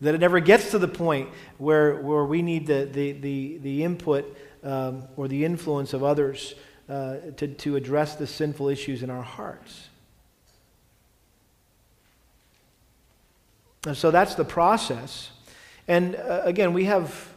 That 0.00 0.14
it 0.14 0.20
never 0.20 0.40
gets 0.40 0.70
to 0.70 0.78
the 0.78 0.88
point 0.88 1.28
where, 1.58 1.96
where 1.96 2.24
we 2.24 2.40
need 2.40 2.66
the, 2.66 2.88
the, 2.90 3.12
the, 3.12 3.58
the 3.58 3.84
input 3.84 4.36
um, 4.62 5.04
or 5.16 5.28
the 5.28 5.44
influence 5.44 5.92
of 5.92 6.04
others 6.04 6.54
uh, 6.88 7.16
to, 7.36 7.48
to 7.48 7.76
address 7.76 8.14
the 8.14 8.26
sinful 8.26 8.68
issues 8.68 9.02
in 9.02 9.10
our 9.10 9.22
hearts. 9.22 9.87
And 13.86 13.96
so 13.96 14.10
that's 14.10 14.34
the 14.34 14.44
process. 14.44 15.30
And 15.86 16.16
uh, 16.16 16.42
again, 16.44 16.72
we 16.72 16.84
have 16.84 17.34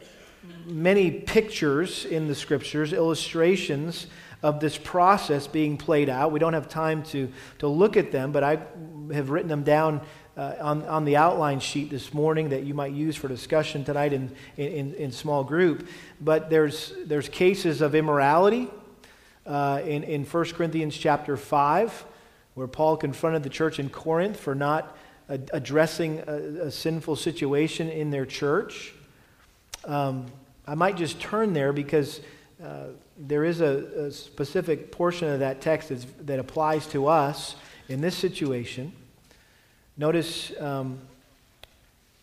many 0.66 1.12
pictures 1.12 2.06
in 2.06 2.28
the 2.28 2.36
scriptures, 2.36 2.94
illustrations 2.94 4.08
of 4.44 4.60
this 4.60 4.78
process 4.78 5.48
being 5.48 5.78
played 5.78 6.10
out. 6.10 6.32
We 6.32 6.40
don't 6.40 6.54
have 6.54 6.68
time 6.68 7.04
to, 7.04 7.32
to 7.60 7.68
look 7.68 7.96
at 7.96 8.12
them, 8.12 8.32
but 8.32 8.44
I 8.44 8.60
have 9.14 9.30
written 9.30 9.50
them 9.50 9.64
down 9.64 10.02
uh, 10.36 10.54
on, 10.62 10.84
on 10.84 11.06
the 11.06 11.18
outline 11.18 11.60
sheet 11.60 11.90
this 11.90 12.14
morning 12.14 12.50
that 12.50 12.64
you 12.64 12.74
might 12.74 12.94
use 12.94 13.16
for 13.16 13.28
discussion 13.28 13.84
tonight 13.84 14.14
in, 14.14 14.32
in, 14.58 14.94
in 14.96 15.12
small 15.12 15.44
group. 15.44 15.88
But 16.20 16.50
there's, 16.50 16.94
there's 17.06 17.30
cases 17.30 17.82
of 17.82 17.94
immorality 17.94 18.70
uh, 19.46 19.82
in, 19.86 20.04
in 20.04 20.26
1 20.26 20.46
Corinthians 20.52 20.98
chapter 20.98 21.38
5, 21.38 22.06
where 22.56 22.68
Paul 22.68 22.98
confronted 22.98 23.44
the 23.44 23.50
church 23.50 23.80
in 23.80 23.90
Corinth 23.90 24.40
for 24.40 24.56
not 24.56 24.98
addressing 25.54 26.20
a, 26.28 26.66
a 26.66 26.72
sinful 26.72 27.16
situation 27.16 27.90
in 27.90 28.12
their 28.12 28.26
church. 28.26 28.94
Um, 29.86 30.26
I 30.68 30.76
might 30.76 30.98
just 30.98 31.20
turn 31.20 31.54
there 31.54 31.74
because 31.74 32.22
uh, 32.64 32.88
there 33.18 33.44
is 33.44 33.62
a, 33.62 34.06
a, 34.06 34.12
specific 34.12 34.92
portion 34.92 35.28
of 35.30 35.40
that 35.40 35.62
text 35.62 35.92
that 36.28 36.40
applies 36.40 36.86
to 36.88 37.08
us 37.08 37.56
in 37.90 38.02
this 38.02 38.16
situation. 38.16 38.94
Notice 39.98 40.52
um, 40.60 41.00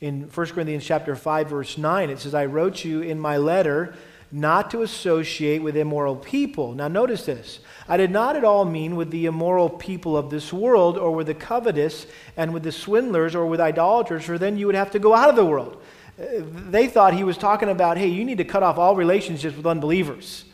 in 0.01 0.23
1 0.23 0.47
Corinthians 0.49 0.85
chapter 0.85 1.17
5 1.17 1.49
verse 1.49 1.77
9 1.77 2.11
it 2.11 2.21
says 2.21 2.35
I 2.35 2.47
wrote 2.47 2.85
you 2.85 3.01
in 3.03 3.19
my 3.19 3.37
letter 3.37 3.95
not 4.31 4.71
to 4.71 4.83
associate 4.83 5.63
with 5.63 5.77
immoral 5.77 6.17
people. 6.17 6.75
Now, 6.75 6.89
notice 6.89 7.25
this. 7.25 7.61
I 7.89 7.97
did 7.97 8.11
not 8.11 8.37
at 8.37 8.45
all 8.45 8.65
mean 8.65 8.97
with 8.97 9.11
the 9.11 9.27
immoral 9.27 9.71
people 9.71 10.17
of 10.17 10.31
this 10.31 10.53
world, 10.53 10.99
or 10.99 11.11
with 11.13 11.29
the 11.29 11.35
covetous, 11.35 12.07
and 12.37 12.53
with 12.53 12.63
the 12.63 12.73
swindlers, 12.73 13.35
or 13.35 13.47
with 13.47 13.61
idolaters, 13.61 14.25
for 14.25 14.39
then 14.39 14.59
you 14.59 14.67
would 14.67 14.75
have 14.75 14.91
to 14.91 14.99
go 14.99 15.15
out 15.15 15.31
of 15.31 15.37
the 15.37 15.47
world. 15.47 15.83
Uh, 16.21 16.43
they 16.69 16.89
thought 16.89 17.15
he 17.15 17.25
was 17.25 17.39
talking 17.39 17.69
about, 17.69 17.97
hey, 17.97 18.09
you 18.09 18.25
need 18.25 18.39
to 18.39 18.45
cut 18.45 18.63
off 18.63 18.77
all 18.77 18.97
relationships 18.97 19.57
with 19.57 19.67
unbelievers. 19.67 20.45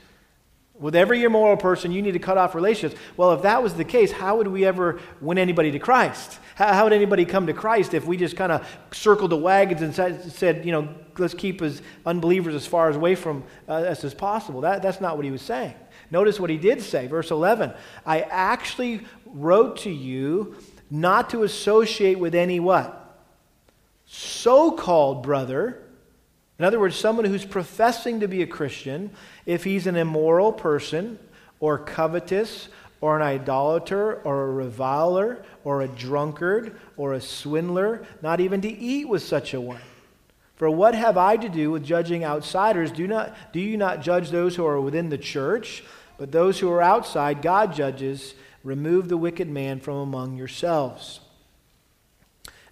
With 0.78 0.96
every 0.96 1.22
immoral 1.22 1.56
person, 1.56 1.92
you 1.92 2.02
need 2.02 2.12
to 2.12 2.18
cut 2.18 2.36
off 2.36 2.54
relationships. 2.54 3.00
Well, 3.16 3.32
if 3.32 3.42
that 3.42 3.62
was 3.62 3.74
the 3.74 3.84
case, 3.84 4.10
how 4.10 4.38
would 4.38 4.48
we 4.48 4.64
ever 4.64 5.00
win 5.20 5.38
anybody 5.38 5.70
to 5.70 5.78
Christ? 5.78 6.40
How, 6.56 6.84
would 6.84 6.92
anybody 6.92 7.24
come 7.24 7.46
to 7.46 7.52
Christ 7.52 7.94
if 7.94 8.06
we 8.06 8.16
just 8.16 8.36
kind 8.36 8.50
of 8.50 8.66
circled 8.92 9.30
the 9.30 9.36
wagons 9.36 9.82
and 9.82 9.94
said, 9.94 10.32
said, 10.32 10.64
you 10.64 10.72
know, 10.72 10.88
let's 11.16 11.34
keep 11.34 11.62
as 11.62 11.80
unbelievers 12.04 12.54
as 12.54 12.66
far 12.66 12.90
away 12.90 13.14
from 13.14 13.44
uh, 13.68 13.72
us 13.72 14.04
as 14.04 14.14
possible? 14.14 14.60
That, 14.62 14.82
that's 14.82 15.00
not 15.00 15.16
what 15.16 15.24
he 15.24 15.30
was 15.30 15.42
saying. 15.42 15.74
Notice 16.10 16.40
what 16.40 16.50
he 16.50 16.58
did 16.58 16.82
say, 16.82 17.06
verse 17.06 17.30
11. 17.30 17.72
I 18.04 18.22
actually 18.22 19.02
wrote 19.26 19.78
to 19.78 19.90
you 19.90 20.56
not 20.90 21.30
to 21.30 21.42
associate 21.42 22.18
with 22.18 22.34
any 22.34 22.60
what? 22.60 23.18
So 24.06 24.72
called 24.72 25.22
brother. 25.22 25.83
In 26.58 26.64
other 26.64 26.78
words, 26.78 26.96
someone 26.96 27.24
who's 27.24 27.44
professing 27.44 28.20
to 28.20 28.28
be 28.28 28.42
a 28.42 28.46
Christian, 28.46 29.10
if 29.44 29.64
he's 29.64 29.86
an 29.86 29.96
immoral 29.96 30.52
person 30.52 31.18
or 31.58 31.78
covetous 31.78 32.68
or 33.00 33.16
an 33.16 33.22
idolater 33.22 34.20
or 34.22 34.44
a 34.44 34.52
reviler 34.52 35.44
or 35.64 35.82
a 35.82 35.88
drunkard 35.88 36.78
or 36.96 37.14
a 37.14 37.20
swindler, 37.20 38.06
not 38.22 38.40
even 38.40 38.60
to 38.60 38.68
eat 38.68 39.08
with 39.08 39.22
such 39.22 39.52
a 39.52 39.60
one. 39.60 39.80
For 40.56 40.70
what 40.70 40.94
have 40.94 41.18
I 41.18 41.36
to 41.36 41.48
do 41.48 41.72
with 41.72 41.84
judging 41.84 42.24
outsiders? 42.24 42.92
Do, 42.92 43.08
not, 43.08 43.34
do 43.52 43.58
you 43.58 43.76
not 43.76 44.02
judge 44.02 44.30
those 44.30 44.54
who 44.54 44.64
are 44.64 44.80
within 44.80 45.08
the 45.08 45.18
church? 45.18 45.82
But 46.16 46.30
those 46.30 46.60
who 46.60 46.70
are 46.70 46.80
outside, 46.80 47.42
God 47.42 47.74
judges. 47.74 48.34
Remove 48.62 49.08
the 49.08 49.16
wicked 49.16 49.48
man 49.48 49.80
from 49.80 49.96
among 49.96 50.36
yourselves. 50.36 51.20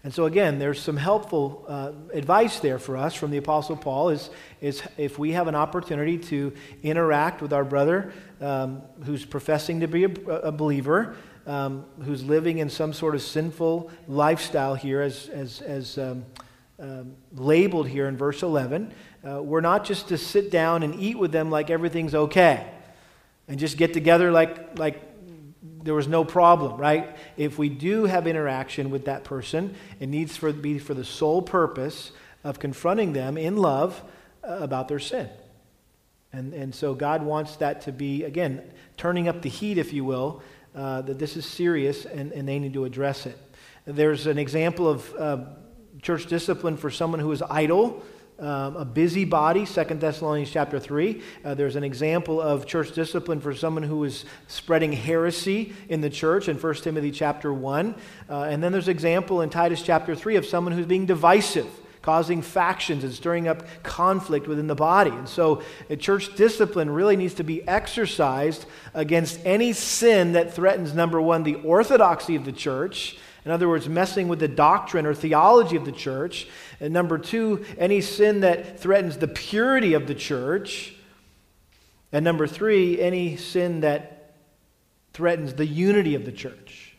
And 0.05 0.12
so, 0.12 0.25
again, 0.25 0.59
there's 0.59 0.81
some 0.81 0.97
helpful 0.97 1.65
uh, 1.69 1.93
advice 2.12 2.59
there 2.59 2.81
for 2.81 2.97
us 2.97 3.15
from 3.15 3.31
the 3.31 3.37
Apostle 3.37 3.77
Paul 3.77 4.09
is, 4.09 4.31
is 4.61 4.83
if 4.97 5.17
we 5.17 5.31
have 5.33 5.47
an 5.47 5.55
opportunity 5.55 6.19
to 6.19 6.53
interact 6.83 7.41
with 7.41 7.53
our 7.53 7.65
brother 7.65 8.12
um, 8.41 8.83
who's 9.05 9.25
professing 9.25 9.79
to 9.81 9.87
be 9.87 10.05
a, 10.05 10.09
a 10.09 10.51
believer, 10.51 11.17
um, 11.47 11.85
who's 12.05 12.25
living 12.25 12.59
in 12.59 12.69
some 12.69 12.93
sort 12.93 13.15
of 13.15 13.23
sinful 13.23 13.93
lifestyle 14.09 14.75
here, 14.75 15.01
as, 15.01 15.29
as, 15.29 15.61
as 15.61 15.99
um, 15.99 16.25
um 16.81 17.15
labeled 17.37 17.87
here 17.87 18.09
in 18.09 18.17
verse 18.17 18.43
11, 18.43 18.93
uh, 19.25 19.41
we're 19.41 19.61
not 19.61 19.85
just 19.85 20.09
to 20.09 20.19
sit 20.19 20.51
down 20.51 20.83
and 20.83 20.97
eat 20.97 21.17
with 21.17 21.31
them 21.31 21.49
like 21.49 21.71
everything's 21.71 22.15
okay 22.15 22.69
and 23.47 23.61
just 23.61 23.77
get 23.77 23.93
together 23.93 24.33
like, 24.33 24.79
like 24.79 25.12
there 25.83 25.95
was 25.95 26.09
no 26.09 26.25
problem, 26.25 26.81
right? 26.81 27.16
If 27.37 27.59
we 27.59 27.68
do 27.68 28.05
have 28.05 28.27
interaction 28.27 28.90
with 28.90 29.07
that 29.07 29.25
person, 29.25 29.75
it 30.01 30.09
needs 30.09 30.38
to 30.38 30.53
be 30.53 30.79
for 30.79 30.95
the 30.95 31.05
sole 31.05 31.42
purpose 31.42 32.12
of 32.45 32.59
confronting 32.59 33.12
them 33.12 33.37
in 33.37 33.57
love 33.57 34.03
uh, 34.42 34.59
about 34.61 34.88
their 34.88 34.99
sin. 34.99 35.29
And, 36.33 36.55
and 36.55 36.75
so 36.75 36.95
God 36.95 37.23
wants 37.23 37.57
that 37.57 37.83
to 37.83 37.92
be, 37.92 38.25
again, 38.25 38.62
turning 38.97 39.29
up 39.29 39.42
the 39.42 39.49
heat, 39.49 39.79
if 39.79 39.92
you 39.92 40.05
will, 40.05 40.42
uh, 40.75 41.03
that 41.03 41.18
this 41.18 41.37
is 41.37 41.45
serious 41.45 42.07
and, 42.07 42.33
and 42.33 42.49
they 42.49 42.59
need 42.59 42.73
to 42.75 42.85
address 42.85 43.27
it. 43.27 43.38
There's 43.85 44.27
an 44.27 44.38
example 44.38 44.88
of 44.88 45.14
uh, 45.14 45.38
church 46.01 46.27
discipline 46.27 46.77
for 46.77 46.90
someone 46.90 47.21
who 47.21 47.31
is 47.33 47.42
idle 47.42 48.03
um, 48.38 48.77
a 48.77 48.85
busybody, 48.85 49.64
Second 49.64 50.01
Thessalonians 50.01 50.51
chapter 50.51 50.81
3. 50.81 51.23
Uh, 51.45 51.55
there's 51.55 51.77
an 51.77 51.85
example 51.85 52.40
of 52.40 52.66
church 52.66 52.92
discipline 52.92 53.40
for 53.40 53.55
someone 53.55 53.83
who 53.83 54.03
is 54.05 54.25
spreading 54.49 54.92
heresy 54.92 55.75
in 55.88 56.01
the 56.01 56.11
church 56.11 56.49
in 56.49 56.57
1 56.57 56.75
Timothy 56.77 57.11
chapter 57.11 57.53
1. 57.53 57.95
Uh, 58.29 58.42
and 58.42 58.62
then 58.62 58.73
there's 58.73 58.88
an 58.88 58.92
example 58.92 59.42
in 59.42 59.51
Titus 59.51 59.83
chapter 59.83 60.14
3 60.14 60.37
of 60.37 60.47
someone 60.47 60.73
who's 60.73 60.87
being 60.87 61.07
divisive 61.07 61.68
causing 62.03 62.42
factions 62.42 63.05
and 63.05 63.14
stirring 63.14 63.47
up 63.47 63.64
conflict 63.85 64.49
within 64.49 64.66
the 64.66 64.75
body. 64.75 65.11
And 65.11 65.29
so, 65.29 65.62
church 66.01 66.35
discipline 66.35 66.90
really 66.90 67.16
needs 67.16 67.35
to 67.35 67.45
be 67.45 67.66
exercised 67.66 68.66
against 68.92 69.38
any 69.45 69.73
sin 69.73 70.33
that 70.33 70.53
threatens, 70.53 70.95
number 70.95 71.21
one, 71.21 71.45
the 71.45 71.55
orthodoxy 71.55 72.35
of 72.35 72.45
the 72.45 72.53
church, 72.53 73.18
in 73.45 73.51
other 73.51 73.69
words, 73.69 73.89
messing 73.89 74.29
with 74.29 74.39
the 74.39 74.49
doctrine 74.49 75.05
or 75.05 75.15
theology 75.15 75.77
of 75.77 75.85
the 75.85 75.93
church. 75.93 76.47
And 76.81 76.93
number 76.93 77.19
two, 77.19 77.65
any 77.77 78.01
sin 78.01 78.41
that 78.41 78.79
threatens 78.79 79.19
the 79.19 79.29
purity 79.29 79.95
of 79.95 80.07
the 80.07 80.15
church. 80.15 80.95
And 82.13 82.25
number 82.25 82.47
three, 82.47 83.01
any 83.01 83.37
sin 83.37 83.81
that 83.81 84.37
threatens 85.13 85.55
the 85.55 85.67
unity 85.67 86.15
of 86.15 86.25
the 86.25 86.33
church. 86.33 86.95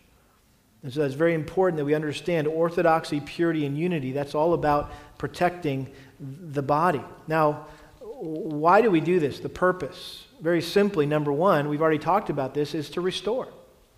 And 0.84 0.92
so 0.92 1.00
that's 1.00 1.14
very 1.14 1.34
important 1.34 1.78
that 1.78 1.86
we 1.86 1.96
understand 1.96 2.46
orthodoxy, 2.48 3.22
purity, 3.22 3.66
and 3.66 3.78
unity. 3.78 4.12
That's 4.12 4.36
all 4.36 4.54
about 4.54 4.92
protecting 5.18 5.90
the 6.20 6.62
body. 6.62 7.02
Now, 7.28 7.68
why 8.00 8.82
do 8.82 8.92
we 8.92 9.00
do 9.00 9.20
this? 9.20 9.40
The 9.40 9.50
purpose. 9.50 10.26
Very 10.42 10.62
simply, 10.62 11.06
number 11.06 11.32
one, 11.32 11.70
we've 11.70 11.82
already 11.82 12.00
talked 12.00 12.30
about 12.30 12.54
this, 12.54 12.76
is 12.76 12.90
to 12.92 13.02
restore. 13.02 13.48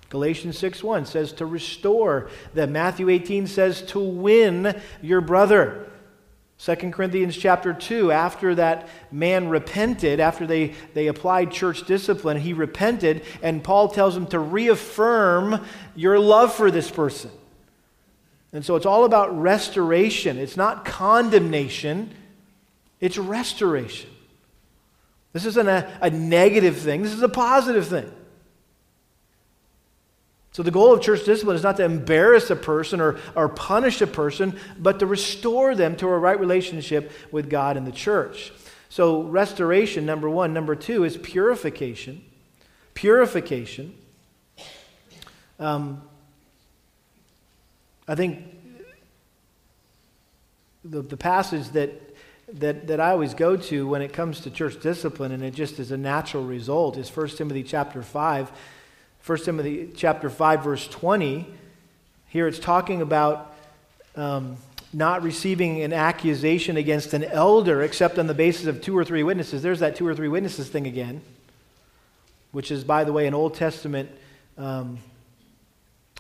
Galatians 0.10 0.58
6:1 0.58 1.06
says 1.06 1.32
to 1.34 1.46
restore. 1.46 2.30
That 2.54 2.70
Matthew 2.70 3.10
18 3.10 3.48
says 3.48 3.82
to 3.84 4.00
win 4.00 4.80
your 5.02 5.22
brother. 5.22 5.88
2 6.58 6.92
Corinthians 6.92 7.36
chapter 7.36 7.74
2, 7.74 8.14
after 8.14 8.56
that 8.56 8.88
man 9.12 9.50
repented, 9.50 10.22
after 10.22 10.48
they, 10.48 10.74
they 10.94 11.08
applied 11.08 11.52
church 11.52 11.86
discipline, 11.86 12.38
he 12.38 12.54
repented, 12.54 13.24
and 13.42 13.62
Paul 13.62 13.90
tells 13.90 14.16
him 14.16 14.26
to 14.28 14.40
reaffirm 14.40 15.66
your 15.96 16.18
love 16.18 16.54
for 16.54 16.72
this 16.72 16.90
person. 16.90 17.30
And 18.54 18.64
so 18.64 18.78
it's 18.78 18.86
all 18.86 19.04
about 19.04 19.38
restoration. 19.38 20.38
It's 20.38 20.56
not 20.56 20.86
condemnation, 20.86 22.12
it's 23.02 23.18
restoration. 23.18 24.10
This 25.34 25.46
isn't 25.46 25.68
a, 25.68 25.92
a 26.02 26.10
negative 26.10 26.78
thing, 26.78 27.02
this 27.02 27.12
is 27.12 27.22
a 27.22 27.28
positive 27.28 27.88
thing. 27.88 28.10
So, 30.56 30.64
the 30.64 30.72
goal 30.72 30.94
of 30.94 31.02
church 31.02 31.26
discipline 31.26 31.58
is 31.58 31.64
not 31.64 31.76
to 31.76 31.84
embarrass 31.84 32.50
a 32.50 32.56
person 32.56 33.02
or, 33.02 33.20
or 33.36 33.50
punish 33.50 34.00
a 34.00 34.08
person, 34.08 34.58
but 34.80 35.00
to 35.00 35.06
restore 35.06 35.76
them 35.76 35.98
to 35.98 36.08
a 36.08 36.18
right 36.18 36.40
relationship 36.40 37.12
with 37.30 37.50
God 37.50 37.76
and 37.76 37.86
the 37.86 37.92
church. 37.92 38.54
So, 38.88 39.24
restoration, 39.24 40.06
number 40.06 40.30
one. 40.30 40.54
Number 40.54 40.74
two 40.74 41.04
is 41.04 41.18
purification. 41.18 42.24
Purification. 42.94 43.96
Um, 45.60 46.02
I 48.08 48.16
think 48.16 48.46
the, 50.86 51.02
the 51.02 51.18
passage 51.18 51.68
that, 51.72 51.92
that, 52.54 52.88
that 52.88 53.02
I 53.02 53.10
always 53.10 53.34
go 53.34 53.58
to 53.58 53.90
when 53.90 54.02
it 54.02 54.14
comes 54.14 54.40
to 54.40 54.50
church 54.50 54.80
discipline, 54.80 55.34
and 55.34 55.44
it 55.44 55.54
just 55.54 55.82
is 55.82 55.92
a 55.92 55.98
natural 55.98 56.46
result, 56.46 56.96
is 56.96 57.14
1 57.14 57.28
Timothy 57.32 57.64
chapter 57.64 58.02
5 58.02 58.54
1 59.26 59.40
Timothy 59.40 59.90
chapter 59.96 60.30
5, 60.30 60.64
verse 60.64 60.88
20, 60.88 61.48
here 62.28 62.48
it's 62.48 62.60
talking 62.60 63.02
about 63.02 63.56
um, 64.16 64.56
not 64.94 65.24
receiving 65.24 65.82
an 65.82 65.94
accusation 65.94 66.78
against 66.78 67.12
an 67.16 67.24
elder 67.24 67.82
except 67.82 68.20
on 68.20 68.28
the 68.28 68.36
basis 68.36 68.68
of 68.68 68.82
two 68.82 68.96
or 68.96 69.04
three 69.04 69.24
witnesses. 69.24 69.64
There's 69.64 69.80
that 69.80 69.96
two 69.96 70.06
or 70.06 70.14
three 70.14 70.28
witnesses 70.28 70.70
thing 70.70 70.86
again, 70.86 71.22
which 72.52 72.70
is, 72.70 72.84
by 72.84 73.04
the 73.04 73.12
way, 73.12 73.26
an 73.26 73.34
Old 73.34 73.56
Testament 73.56 74.12
um, 74.60 75.00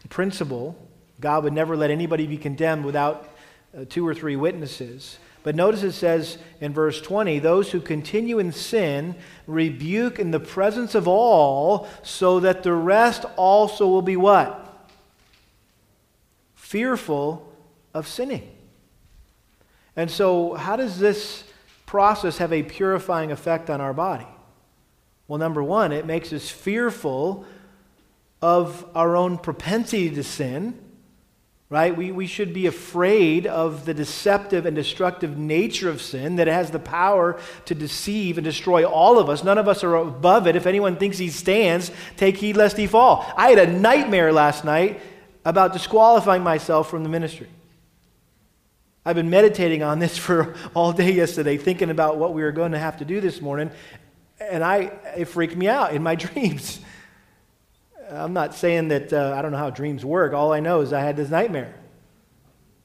principle. 0.09 0.75
God 1.19 1.43
would 1.43 1.53
never 1.53 1.77
let 1.77 1.91
anybody 1.91 2.25
be 2.25 2.37
condemned 2.37 2.85
without 2.85 3.29
uh, 3.77 3.85
two 3.87 4.07
or 4.07 4.15
three 4.15 4.35
witnesses. 4.35 5.19
But 5.45 5.55
notice 5.55 5.83
it 5.83 5.91
says 5.91 6.39
in 6.59 6.73
verse 6.73 6.99
20, 6.99 7.37
those 7.37 7.69
who 7.69 7.79
continue 7.79 8.39
in 8.39 8.51
sin 8.51 9.13
rebuke 9.45 10.17
in 10.17 10.31
the 10.31 10.39
presence 10.39 10.95
of 10.95 11.07
all, 11.07 11.87
so 12.01 12.39
that 12.39 12.63
the 12.63 12.73
rest 12.73 13.25
also 13.37 13.87
will 13.87 14.01
be 14.01 14.17
what? 14.17 14.89
Fearful 16.55 17.47
of 17.93 18.07
sinning. 18.07 18.49
And 19.95 20.09
so, 20.09 20.55
how 20.55 20.77
does 20.77 20.97
this 20.97 21.43
process 21.85 22.39
have 22.39 22.51
a 22.51 22.63
purifying 22.63 23.31
effect 23.31 23.69
on 23.69 23.81
our 23.81 23.93
body? 23.93 24.27
Well, 25.27 25.37
number 25.37 25.61
one, 25.61 25.91
it 25.91 26.07
makes 26.07 26.33
us 26.33 26.49
fearful 26.49 27.45
of 28.41 28.83
our 28.95 29.15
own 29.15 29.37
propensity 29.37 30.09
to 30.09 30.23
sin 30.23 30.84
right? 31.69 31.95
We, 31.95 32.11
we 32.11 32.27
should 32.27 32.53
be 32.53 32.67
afraid 32.67 33.47
of 33.47 33.85
the 33.85 33.93
deceptive 33.93 34.65
and 34.65 34.75
destructive 34.75 35.37
nature 35.37 35.89
of 35.89 36.01
sin, 36.01 36.35
that 36.35 36.47
it 36.47 36.53
has 36.53 36.69
the 36.69 36.79
power 36.79 37.39
to 37.65 37.75
deceive 37.75 38.37
and 38.37 38.45
destroy 38.45 38.85
all 38.85 39.17
of 39.17 39.29
us. 39.29 39.43
None 39.43 39.57
of 39.57 39.67
us 39.67 39.83
are 39.83 39.95
above 39.95 40.45
it. 40.45 40.55
If 40.55 40.67
anyone 40.67 40.95
thinks 40.95 41.17
he 41.17 41.29
stands, 41.29 41.91
take 42.17 42.37
heed 42.37 42.55
lest 42.55 42.77
he 42.77 42.85
fall. 42.85 43.25
I 43.35 43.49
had 43.49 43.69
a 43.69 43.71
nightmare 43.71 44.31
last 44.31 44.63
night 44.63 45.01
about 45.43 45.73
disqualifying 45.73 46.43
myself 46.43 46.89
from 46.89 47.03
the 47.03 47.09
ministry. 47.09 47.47
I've 49.03 49.15
been 49.15 49.29
meditating 49.29 49.83
on 49.83 49.99
this 49.99 50.17
for 50.25 50.55
all 50.75 50.93
day 50.93 51.11
yesterday, 51.11 51.57
thinking 51.57 51.89
about 51.89 52.17
what 52.17 52.33
we 52.33 52.43
were 52.43 52.51
going 52.51 52.73
to 52.73 52.79
have 52.79 52.97
to 52.97 53.05
do 53.05 53.21
this 53.21 53.41
morning, 53.41 53.71
and 54.39 54.63
I, 54.63 54.91
it 55.17 55.25
freaked 55.25 55.55
me 55.55 55.67
out 55.67 55.93
in 55.93 56.03
my 56.03 56.15
dreams. 56.25 56.79
I'm 58.11 58.33
not 58.33 58.53
saying 58.53 58.89
that 58.89 59.11
uh, 59.11 59.33
I 59.35 59.41
don't 59.41 59.51
know 59.51 59.57
how 59.57 59.69
dreams 59.69 60.05
work. 60.05 60.33
All 60.33 60.53
I 60.53 60.59
know 60.59 60.81
is 60.81 60.93
I 60.93 61.01
had 61.01 61.15
this 61.15 61.29
nightmare. 61.29 61.73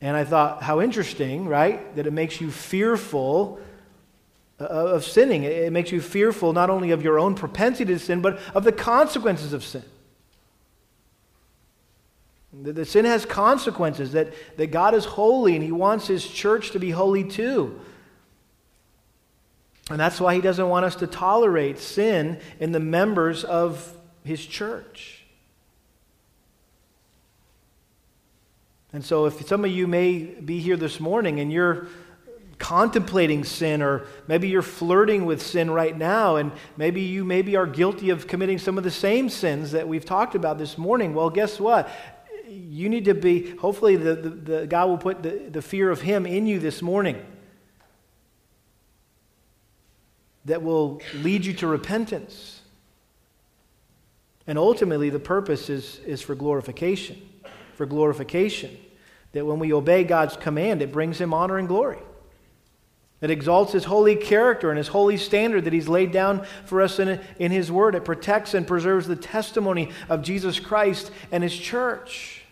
And 0.00 0.16
I 0.16 0.24
thought, 0.24 0.62
how 0.62 0.80
interesting, 0.80 1.46
right? 1.46 1.94
That 1.96 2.06
it 2.06 2.12
makes 2.12 2.40
you 2.40 2.50
fearful 2.50 3.60
uh, 4.58 4.64
of 4.64 5.04
sinning. 5.04 5.44
It 5.44 5.72
makes 5.72 5.92
you 5.92 6.00
fearful 6.00 6.52
not 6.52 6.70
only 6.70 6.90
of 6.90 7.02
your 7.02 7.18
own 7.18 7.34
propensity 7.34 7.92
to 7.92 7.98
sin, 7.98 8.22
but 8.22 8.38
of 8.54 8.64
the 8.64 8.72
consequences 8.72 9.52
of 9.52 9.62
sin. 9.62 9.84
The, 12.62 12.72
the 12.72 12.84
sin 12.84 13.04
has 13.04 13.24
consequences, 13.26 14.12
that, 14.12 14.32
that 14.56 14.68
God 14.68 14.94
is 14.94 15.04
holy 15.04 15.54
and 15.54 15.62
He 15.62 15.72
wants 15.72 16.06
His 16.06 16.26
church 16.26 16.70
to 16.72 16.78
be 16.78 16.90
holy 16.90 17.24
too. 17.24 17.80
And 19.90 20.00
that's 20.00 20.20
why 20.20 20.34
He 20.34 20.40
doesn't 20.40 20.68
want 20.68 20.84
us 20.86 20.96
to 20.96 21.06
tolerate 21.06 21.78
sin 21.78 22.40
in 22.58 22.72
the 22.72 22.80
members 22.80 23.44
of 23.44 23.94
his 24.24 24.44
church. 24.44 25.24
And 28.92 29.04
so, 29.04 29.26
if 29.26 29.46
some 29.46 29.64
of 29.64 29.70
you 29.70 29.86
may 29.86 30.18
be 30.18 30.58
here 30.58 30.76
this 30.76 30.98
morning 30.98 31.38
and 31.38 31.52
you're 31.52 31.86
contemplating 32.58 33.44
sin, 33.44 33.82
or 33.82 34.06
maybe 34.26 34.48
you're 34.48 34.62
flirting 34.62 35.24
with 35.24 35.40
sin 35.40 35.70
right 35.70 35.96
now, 35.96 36.36
and 36.36 36.52
maybe 36.76 37.00
you 37.00 37.24
maybe 37.24 37.56
are 37.56 37.66
guilty 37.66 38.10
of 38.10 38.26
committing 38.26 38.58
some 38.58 38.76
of 38.78 38.84
the 38.84 38.90
same 38.90 39.28
sins 39.28 39.72
that 39.72 39.86
we've 39.86 40.04
talked 40.04 40.34
about 40.34 40.58
this 40.58 40.76
morning, 40.76 41.14
well, 41.14 41.30
guess 41.30 41.60
what? 41.60 41.88
You 42.48 42.88
need 42.88 43.04
to 43.04 43.14
be, 43.14 43.56
hopefully, 43.56 43.96
the, 43.96 44.14
the, 44.14 44.28
the 44.28 44.66
God 44.66 44.88
will 44.88 44.98
put 44.98 45.22
the, 45.22 45.48
the 45.50 45.62
fear 45.62 45.88
of 45.90 46.00
Him 46.00 46.26
in 46.26 46.46
you 46.46 46.58
this 46.58 46.82
morning 46.82 47.24
that 50.46 50.62
will 50.62 51.00
lead 51.14 51.44
you 51.44 51.52
to 51.54 51.66
repentance. 51.66 52.59
And 54.50 54.58
ultimately, 54.58 55.08
the 55.08 55.18
purpose 55.18 55.70
is, 55.70 56.00
is 56.00 56.20
for 56.20 56.34
glorification 56.34 57.22
for 57.80 57.86
glorification. 57.86 58.76
That 59.32 59.46
when 59.46 59.58
we 59.58 59.72
obey 59.72 60.04
God's 60.04 60.36
command, 60.36 60.82
it 60.82 60.92
brings 60.92 61.18
him 61.18 61.32
honor 61.32 61.56
and 61.56 61.66
glory. 61.66 61.96
It 63.22 63.30
exalts 63.30 63.72
his 63.72 63.86
holy 63.86 64.16
character 64.16 64.68
and 64.68 64.76
his 64.76 64.88
holy 64.88 65.16
standard 65.16 65.64
that 65.64 65.72
he's 65.72 65.88
laid 65.88 66.12
down 66.12 66.44
for 66.66 66.82
us 66.82 66.98
in, 66.98 67.18
in 67.38 67.50
his 67.50 67.72
word. 67.72 67.94
It 67.94 68.04
protects 68.04 68.52
and 68.52 68.66
preserves 68.66 69.06
the 69.06 69.16
testimony 69.16 69.92
of 70.10 70.20
Jesus 70.20 70.60
Christ 70.60 71.10
and 71.32 71.42
his 71.42 71.56
church. 71.56 72.42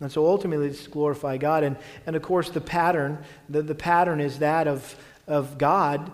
And 0.00 0.12
so 0.12 0.26
ultimately, 0.26 0.66
it's 0.66 0.86
glorify 0.86 1.38
God. 1.38 1.62
And, 1.62 1.78
and 2.04 2.14
of 2.14 2.20
course, 2.20 2.50
the 2.50 2.60
pattern, 2.60 3.24
the, 3.48 3.62
the 3.62 3.74
pattern 3.74 4.20
is 4.20 4.40
that 4.40 4.68
of, 4.68 4.94
of 5.26 5.56
God 5.56 6.12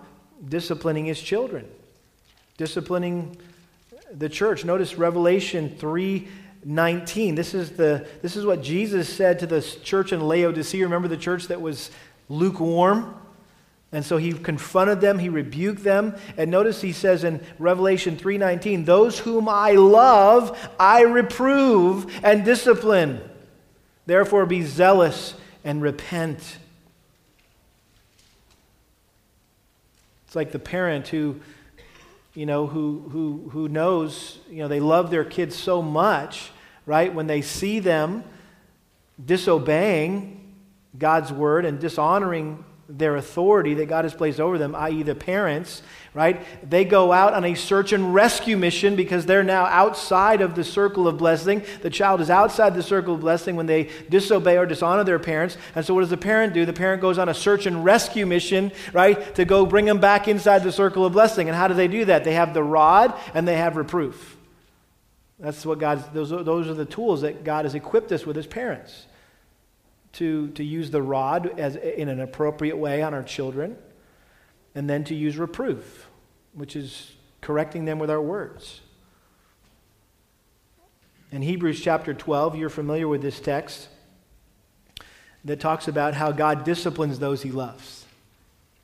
disciplining 0.49 1.07
his 1.07 1.21
children, 1.21 1.67
disciplining 2.57 3.37
the 4.13 4.29
church. 4.29 4.65
Notice 4.65 4.97
Revelation 4.97 5.75
3 5.79 6.29
19. 6.65 7.37
This 7.37 7.55
is, 7.55 7.77
the, 7.77 8.09
this 8.23 8.35
is 8.35 8.45
what 8.45 8.61
Jesus 8.61 9.09
said 9.09 9.39
to 9.39 9.47
the 9.47 9.63
church 9.63 10.13
in 10.13 10.21
Laodicea. 10.21 10.83
Remember 10.83 11.07
the 11.07 11.17
church 11.17 11.47
that 11.47 11.61
was 11.61 11.93
lukewarm? 12.29 13.15
And 13.93 14.05
so 14.05 14.17
he 14.17 14.33
confronted 14.33 15.01
them, 15.01 15.21
he 15.21 15.29
rebuked 15.29 15.85
them. 15.85 16.17
And 16.37 16.51
notice 16.51 16.81
he 16.81 16.93
says 16.93 17.23
in 17.23 17.41
Revelation 17.59 18.17
3:19, 18.17 18.85
"Those 18.85 19.21
whom 19.21 19.49
I 19.49 19.73
love, 19.73 20.59
I 20.79 21.03
reprove 21.03 22.13
and 22.25 22.45
discipline. 22.45 23.21
Therefore 24.07 24.45
be 24.45 24.63
zealous 24.63 25.35
and 25.65 25.81
repent." 25.81 26.59
It's 30.27 30.35
like 30.35 30.51
the 30.51 30.59
parent 30.59 31.09
who 31.09 31.37
you 32.37 32.45
know, 32.45 32.67
who, 32.67 33.09
who, 33.11 33.49
who 33.51 33.67
knows, 33.67 34.39
you 34.51 34.59
know, 34.59 34.69
they 34.69 34.79
love 34.79 35.11
their 35.11 35.25
kids 35.25 35.57
so 35.57 35.81
much, 35.81 36.51
right? 36.85 37.13
When 37.13 37.27
they 37.27 37.41
see 37.41 37.79
them 37.79 38.25
disobeying 39.25 40.55
God's 40.99 41.33
word 41.33 41.65
and 41.65 41.81
dishonoring 41.81 42.63
their 42.89 43.17
authority 43.17 43.75
that 43.75 43.87
God 43.87 44.05
has 44.05 44.15
placed 44.15 44.39
over 44.39 44.59
them, 44.59 44.75
i.e., 44.77 45.03
the 45.03 45.15
parents, 45.15 45.83
right? 46.15 46.41
They 46.69 46.85
go 46.85 47.13
out 47.13 47.35
on 47.35 47.45
a 47.45 47.55
search 47.55 47.93
and 47.93 48.15
rescue 48.15 48.57
mission 48.57 48.95
because 48.95 49.27
they're 49.27 49.43
now 49.43 49.65
outside 49.65 50.41
of 50.41 50.55
the 50.55 50.63
circle 50.63 51.09
of 51.09 51.19
blessing. 51.19 51.65
The 51.83 51.91
child 51.91 52.21
is 52.21 52.31
outside 52.31 52.75
the 52.75 52.83
circle 52.85 53.15
of 53.15 53.21
blessing 53.21 53.57
when 53.57 53.67
they 53.67 53.91
disobey 54.09 54.57
or 54.57 54.67
dishonor 54.67 55.03
their 55.03 55.19
parents. 55.19 55.57
And 55.75 55.85
so, 55.85 55.95
what 55.95 56.01
does 56.01 56.11
the 56.11 56.17
parent 56.17 56.55
do? 56.55 56.65
The 56.65 56.73
parent 56.73 57.03
goes 57.03 57.19
on 57.19 57.29
a 57.29 57.35
search 57.35 57.67
and 57.67 57.85
rescue 57.85 58.25
mission, 58.25 58.71
right, 58.93 59.35
to 59.35 59.45
go 59.45 59.67
bring 59.67 59.87
them 59.87 59.99
back 59.99 60.29
inside 60.29 60.63
the 60.63 60.73
circle 60.73 61.05
of 61.05 61.13
blessing. 61.13 61.49
And 61.49 61.57
how 61.57 61.67
do 61.67 61.75
they 61.75 61.89
do 61.89 62.05
that? 62.05 62.23
They 62.23 62.35
have 62.35 62.55
the 62.55 62.63
rod 62.63 63.15
and 63.35 63.49
they 63.49 63.57
have 63.57 63.77
reproof. 63.77 64.37
That's 65.41 65.67
what 65.67 65.81
God, 65.81 66.15
those, 66.15 66.31
those 66.31 66.69
are 66.69 66.75
the 66.75 66.87
tools 66.87 67.23
that 67.23 67.43
God 67.43 67.65
has 67.65 67.75
equipped 67.75 68.13
us 68.13 68.25
with 68.25 68.39
as 68.39 68.47
parents 68.47 69.07
to, 70.17 70.49
to 70.49 70.65
use 70.65 70.91
the 70.91 71.03
rod 71.03 71.59
as, 71.59 71.77
in 71.77 72.09
an 72.09 72.21
appropriate 72.21 72.77
way 72.77 73.03
on 73.03 73.13
our 73.13 73.23
children, 73.23 73.77
and 74.75 74.89
then 74.89 75.05
to 75.05 75.15
use 75.15 75.37
reproof, 75.37 76.09
which 76.55 76.75
is 76.75 77.13
correcting 77.43 77.85
them 77.85 77.99
with 77.99 78.11
our 78.11 78.21
words. 78.21 78.81
In 81.31 81.43
Hebrews 81.43 81.83
chapter 81.83 82.15
12, 82.15 82.57
you're 82.57 82.71
familiar 82.71 83.07
with 83.07 83.21
this 83.21 83.41
text 83.41 83.89
that 85.45 85.61
talks 85.61 85.87
about 85.87 86.15
how 86.15 86.33
God 86.33 86.65
disciplines 86.65 87.19
those 87.19 87.43
he 87.43 87.51
loves. 87.51 88.07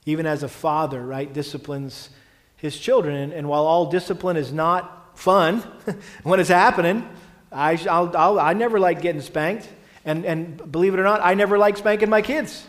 Even 0.04 0.26
as 0.26 0.42
a 0.42 0.48
father, 0.48 1.00
right, 1.00 1.32
disciplines 1.32 2.10
his 2.56 2.78
children. 2.78 3.32
And, 3.32 3.48
while 3.48 3.66
all 3.66 3.86
discipline 3.86 4.36
is 4.36 4.52
not 4.52 5.18
fun 5.18 5.60
when 6.24 6.40
it's 6.40 6.50
happening, 6.50 7.08
I, 7.50 7.78
I'll, 7.88 8.14
I'll, 8.16 8.38
I 8.38 8.52
never 8.52 8.78
like 8.78 9.00
getting 9.00 9.22
spanked. 9.22 9.68
And, 10.04 10.24
and 10.24 10.72
believe 10.72 10.94
it 10.94 11.00
or 11.00 11.04
not, 11.04 11.20
I 11.22 11.34
never 11.34 11.58
liked 11.58 11.78
spanking 11.78 12.10
my 12.10 12.22
kids. 12.22 12.66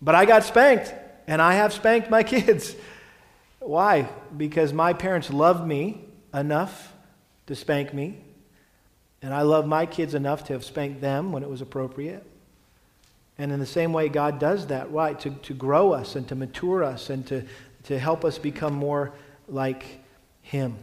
But 0.00 0.14
I 0.14 0.24
got 0.24 0.44
spanked, 0.44 0.92
and 1.26 1.40
I 1.40 1.54
have 1.54 1.72
spanked 1.72 2.10
my 2.10 2.22
kids. 2.24 2.74
Why? 3.60 4.08
Because 4.36 4.72
my 4.72 4.92
parents 4.92 5.30
loved 5.30 5.66
me 5.66 6.04
enough 6.34 6.92
to 7.46 7.54
spank 7.54 7.94
me, 7.94 8.18
and 9.20 9.32
I 9.32 9.42
love 9.42 9.66
my 9.66 9.86
kids 9.86 10.14
enough 10.14 10.44
to 10.44 10.52
have 10.54 10.64
spanked 10.64 11.00
them 11.00 11.30
when 11.30 11.44
it 11.44 11.48
was 11.48 11.60
appropriate. 11.60 12.26
And 13.38 13.52
in 13.52 13.60
the 13.60 13.66
same 13.66 13.92
way, 13.92 14.08
God 14.08 14.38
does 14.38 14.66
that, 14.66 14.90
right? 14.90 15.18
To, 15.20 15.30
to 15.30 15.54
grow 15.54 15.92
us 15.92 16.16
and 16.16 16.26
to 16.28 16.34
mature 16.34 16.82
us 16.82 17.08
and 17.08 17.26
to, 17.28 17.44
to 17.84 17.98
help 17.98 18.24
us 18.24 18.38
become 18.38 18.74
more 18.74 19.12
like 19.48 19.84
Him. 20.42 20.76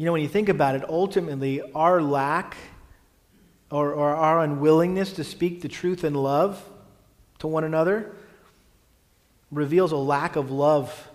You 0.00 0.06
know, 0.06 0.12
when 0.12 0.22
you 0.22 0.28
think 0.28 0.48
about 0.48 0.76
it, 0.76 0.88
ultimately, 0.88 1.60
our 1.74 2.00
lack 2.00 2.56
or, 3.70 3.92
or 3.92 4.16
our 4.16 4.40
unwillingness 4.40 5.12
to 5.12 5.24
speak 5.24 5.60
the 5.60 5.68
truth 5.68 6.04
in 6.04 6.14
love 6.14 6.58
to 7.40 7.46
one 7.46 7.64
another 7.64 8.10
reveals 9.50 9.92
a 9.92 9.98
lack 9.98 10.36
of 10.36 10.50
love 10.50 11.10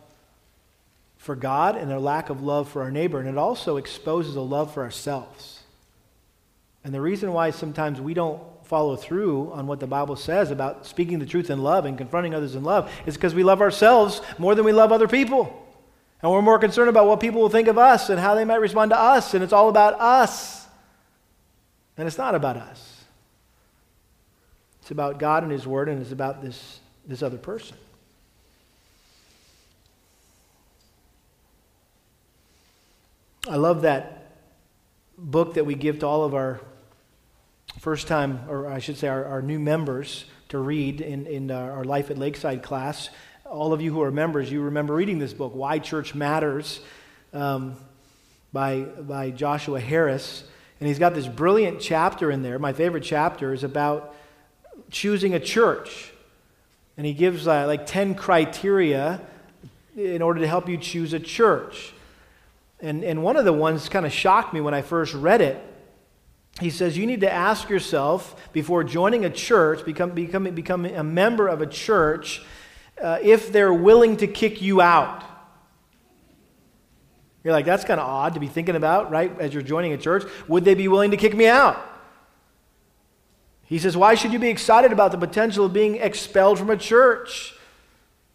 for 1.17 1.35
God 1.35 1.75
and 1.75 1.91
a 1.91 1.99
lack 1.99 2.29
of 2.29 2.43
love 2.43 2.69
for 2.69 2.83
our 2.83 2.91
neighbor. 2.91 3.19
And 3.19 3.27
it 3.27 3.39
also 3.39 3.77
exposes 3.77 4.35
a 4.35 4.41
love 4.41 4.71
for 4.71 4.83
ourselves. 4.83 5.63
And 6.83 6.93
the 6.93 7.01
reason 7.01 7.33
why 7.33 7.49
sometimes 7.49 7.99
we 7.99 8.13
don't 8.13 8.39
follow 8.65 8.95
through 8.95 9.51
on 9.51 9.65
what 9.65 9.79
the 9.79 9.87
Bible 9.87 10.15
says 10.15 10.51
about 10.51 10.85
speaking 10.85 11.17
the 11.17 11.25
truth 11.25 11.49
in 11.49 11.63
love 11.63 11.85
and 11.85 11.97
confronting 11.97 12.35
others 12.35 12.53
in 12.53 12.63
love 12.63 12.91
is 13.07 13.15
because 13.15 13.33
we 13.33 13.43
love 13.43 13.61
ourselves 13.61 14.21
more 14.37 14.53
than 14.53 14.63
we 14.63 14.73
love 14.73 14.91
other 14.91 15.07
people. 15.07 15.64
And 16.21 16.31
we're 16.31 16.41
more 16.41 16.59
concerned 16.59 16.89
about 16.89 17.07
what 17.07 17.19
people 17.19 17.41
will 17.41 17.49
think 17.49 17.67
of 17.67 17.77
us 17.77 18.09
and 18.09 18.19
how 18.19 18.35
they 18.35 18.45
might 18.45 18.61
respond 18.61 18.91
to 18.91 18.99
us. 18.99 19.33
And 19.33 19.43
it's 19.43 19.53
all 19.53 19.69
about 19.69 19.99
us. 19.99 20.65
And 21.97 22.07
it's 22.07 22.17
not 22.17 22.35
about 22.35 22.57
us. 22.57 23.03
It's 24.81 24.91
about 24.91 25.17
God 25.17 25.43
and 25.43 25.51
His 25.51 25.65
Word, 25.65 25.89
and 25.89 25.99
it's 26.01 26.11
about 26.11 26.43
this, 26.43 26.79
this 27.07 27.23
other 27.23 27.37
person. 27.37 27.75
I 33.49 33.55
love 33.55 33.81
that 33.83 34.31
book 35.17 35.55
that 35.55 35.65
we 35.65 35.75
give 35.75 35.99
to 35.99 36.07
all 36.07 36.23
of 36.23 36.33
our 36.33 36.61
first 37.79 38.07
time, 38.07 38.41
or 38.47 38.67
I 38.67 38.79
should 38.79 38.97
say, 38.97 39.07
our, 39.07 39.25
our 39.25 39.41
new 39.41 39.59
members 39.59 40.25
to 40.49 40.59
read 40.59 41.01
in, 41.01 41.25
in 41.25 41.51
uh, 41.51 41.55
our 41.55 41.83
Life 41.83 42.11
at 42.11 42.17
Lakeside 42.17 42.61
class 42.61 43.09
all 43.55 43.71
of 43.71 43.81
you 43.81 43.93
who 43.93 44.01
are 44.01 44.11
members, 44.11 44.51
you 44.51 44.61
remember 44.61 44.93
reading 44.93 45.17
this 45.17 45.31
book, 45.31 45.55
Why 45.55 45.79
Church 45.79 46.13
Matters, 46.13 46.81
um, 47.31 47.77
by, 48.51 48.81
by 48.81 49.31
Joshua 49.31 49.79
Harris. 49.79 50.43
And 50.81 50.89
he's 50.89 50.99
got 50.99 51.13
this 51.13 51.25
brilliant 51.25 51.79
chapter 51.79 52.29
in 52.29 52.43
there. 52.43 52.59
My 52.59 52.73
favorite 52.73 53.03
chapter 53.03 53.53
is 53.53 53.63
about 53.63 54.13
choosing 54.91 55.33
a 55.33 55.39
church. 55.39 56.11
And 56.97 57.05
he 57.07 57.13
gives 57.13 57.47
uh, 57.47 57.65
like 57.65 57.85
10 57.85 58.15
criteria 58.15 59.21
in 59.95 60.21
order 60.21 60.41
to 60.41 60.47
help 60.47 60.67
you 60.67 60.77
choose 60.77 61.13
a 61.13 61.19
church. 61.19 61.93
And, 62.81 63.05
and 63.05 63.23
one 63.23 63.37
of 63.37 63.45
the 63.45 63.53
ones 63.53 63.87
kind 63.87 64.05
of 64.05 64.11
shocked 64.11 64.53
me 64.53 64.59
when 64.59 64.73
I 64.73 64.81
first 64.81 65.13
read 65.13 65.39
it. 65.39 65.57
He 66.59 66.69
says 66.69 66.97
you 66.97 67.05
need 67.05 67.21
to 67.21 67.31
ask 67.31 67.69
yourself 67.69 68.51
before 68.51 68.83
joining 68.83 69.23
a 69.23 69.29
church, 69.29 69.85
become, 69.85 70.11
become, 70.11 70.43
become 70.43 70.85
a 70.85 71.03
member 71.03 71.47
of 71.47 71.61
a 71.61 71.67
church, 71.67 72.41
uh, 73.01 73.19
if 73.21 73.51
they're 73.51 73.73
willing 73.73 74.17
to 74.17 74.27
kick 74.27 74.61
you 74.61 74.81
out. 74.81 75.23
You're 77.43 77.53
like, 77.53 77.65
that's 77.65 77.83
kind 77.83 77.99
of 77.99 78.07
odd 78.07 78.33
to 78.33 78.39
be 78.39 78.47
thinking 78.47 78.75
about, 78.75 79.11
right? 79.11 79.39
As 79.39 79.53
you're 79.53 79.61
joining 79.61 79.93
a 79.93 79.97
church. 79.97 80.23
Would 80.47 80.65
they 80.65 80.73
be 80.73 80.87
willing 80.87 81.11
to 81.11 81.17
kick 81.17 81.35
me 81.35 81.45
out? 81.45 81.77
He 83.65 83.77
says, 83.77 83.95
Why 83.95 84.15
should 84.15 84.33
you 84.33 84.39
be 84.39 84.49
excited 84.49 84.91
about 84.91 85.11
the 85.11 85.17
potential 85.17 85.65
of 85.65 85.73
being 85.73 85.97
expelled 85.97 86.57
from 86.57 86.71
a 86.71 86.77
church? 86.77 87.53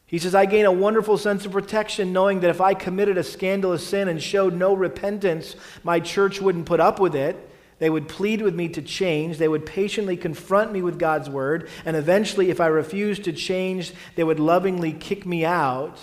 He 0.07 0.19
says, 0.19 0.35
I 0.35 0.47
gain 0.47 0.65
a 0.65 0.73
wonderful 0.73 1.19
sense 1.19 1.47
of 1.47 1.53
protection 1.53 2.13
knowing 2.13 2.41
that 2.41 2.51
if 2.51 2.61
I 2.61 2.75
committed 2.75 3.17
a 3.17 3.23
scandalous 3.23 3.87
sin 3.87 4.09
and 4.09 4.21
showed 4.21 4.55
no 4.55 4.75
repentance, 4.75 5.55
my 5.85 6.01
church 6.01 6.41
wouldn't 6.41 6.67
put 6.67 6.81
up 6.81 6.99
with 6.99 7.15
it. 7.15 7.50
They 7.81 7.91
would 7.91 8.09
plead 8.09 8.43
with 8.43 8.55
me 8.55 8.69
to 8.69 8.83
change. 8.83 9.39
They 9.39 9.49
would 9.49 9.67
patiently 9.67 10.17
confront 10.17 10.71
me 10.71 10.83
with 10.83 10.99
God's 10.99 11.29
word. 11.29 11.69
And 11.85 11.97
eventually, 11.97 12.51
if 12.51 12.61
I 12.61 12.67
refused 12.67 13.25
to 13.25 13.33
change, 13.33 13.93
they 14.15 14.23
would 14.23 14.39
lovingly 14.39 14.93
kick 14.93 15.27
me 15.27 15.45
out. 15.45 15.99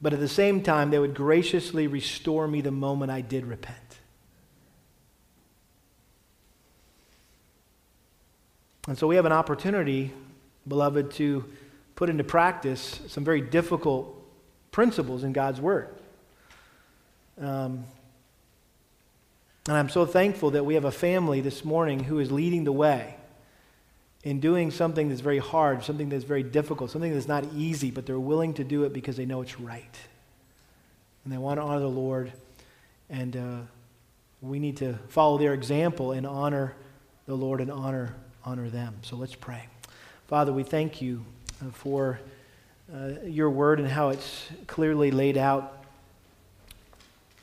but 0.00 0.12
at 0.14 0.20
the 0.20 0.28
same 0.28 0.62
time, 0.62 0.90
they 0.90 0.98
would 0.98 1.14
graciously 1.14 1.86
restore 1.86 2.48
me 2.48 2.60
the 2.60 2.70
moment 2.70 3.10
I 3.10 3.20
did 3.20 3.44
repent. 3.44 3.76
And 8.88 8.96
so 8.96 9.06
we 9.06 9.16
have 9.16 9.26
an 9.26 9.32
opportunity, 9.32 10.12
beloved, 10.66 11.10
to 11.12 11.44
put 11.96 12.08
into 12.08 12.24
practice 12.24 13.00
some 13.08 13.24
very 13.24 13.42
difficult 13.42 14.16
principles 14.72 15.22
in 15.22 15.32
God's 15.32 15.60
Word. 15.60 15.88
Um, 17.38 17.84
and 19.68 19.76
I'm 19.76 19.88
so 19.88 20.06
thankful 20.06 20.52
that 20.52 20.64
we 20.64 20.74
have 20.74 20.84
a 20.84 20.92
family 20.92 21.40
this 21.40 21.64
morning 21.64 22.04
who 22.04 22.18
is 22.18 22.32
leading 22.32 22.64
the 22.64 22.72
way 22.72 23.16
in 24.22 24.40
doing 24.40 24.70
something 24.70 25.08
that's 25.08 25.20
very 25.20 25.38
hard, 25.38 25.82
something 25.82 26.08
that's 26.08 26.24
very 26.24 26.42
difficult, 26.42 26.90
something 26.90 27.12
that's 27.12 27.28
not 27.28 27.44
easy, 27.54 27.90
but 27.90 28.06
they're 28.06 28.20
willing 28.20 28.54
to 28.54 28.64
do 28.64 28.84
it 28.84 28.92
because 28.92 29.16
they 29.16 29.24
know 29.24 29.40
it's 29.42 29.58
right. 29.58 29.98
And 31.24 31.32
they 31.32 31.38
want 31.38 31.58
to 31.58 31.62
honor 31.62 31.80
the 31.80 31.88
Lord. 31.88 32.32
And 33.08 33.36
uh, 33.36 33.58
we 34.42 34.58
need 34.58 34.78
to 34.78 34.94
follow 35.08 35.38
their 35.38 35.54
example 35.54 36.12
and 36.12 36.26
honor 36.26 36.74
the 37.26 37.34
Lord 37.34 37.60
and 37.60 37.70
honor, 37.70 38.14
honor 38.44 38.68
them. 38.68 38.96
So 39.02 39.16
let's 39.16 39.34
pray. 39.34 39.66
Father, 40.26 40.52
we 40.52 40.62
thank 40.62 41.00
you 41.00 41.24
uh, 41.62 41.70
for 41.70 42.20
uh, 42.92 43.12
your 43.24 43.50
word 43.50 43.78
and 43.78 43.88
how 43.88 44.10
it's 44.10 44.48
clearly 44.66 45.10
laid 45.10 45.36
out 45.36 45.79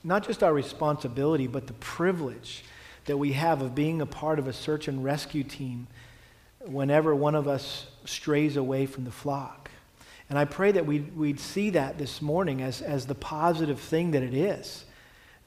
not 0.08 0.26
just 0.26 0.42
our 0.42 0.54
responsibility, 0.54 1.48
but 1.48 1.68
the 1.68 1.74
privilege 1.74 2.64
that 3.06 3.18
we 3.18 3.34
have 3.34 3.62
of 3.62 3.76
being 3.76 4.02
a 4.02 4.06
part 4.06 4.40
of 4.40 4.48
a 4.48 4.54
search 4.54 4.88
and 4.88 5.04
rescue 5.04 5.44
team 5.44 5.88
whenever 6.66 7.14
one 7.14 7.36
of 7.36 7.46
us 7.46 7.88
strays 8.06 8.56
away 8.56 8.86
from 8.86 9.04
the 9.04 9.12
flock. 9.12 9.70
And 10.30 10.40
I 10.40 10.46
pray 10.46 10.72
that 10.72 10.86
we'd, 10.86 11.16
we'd 11.16 11.42
see 11.42 11.72
that 11.72 11.98
this 11.98 12.22
morning 12.22 12.62
as, 12.62 12.82
as 12.82 13.06
the 13.06 13.16
positive 13.16 13.82
thing 13.82 14.12
that 14.12 14.24
it 14.24 14.34
is. 14.34 14.86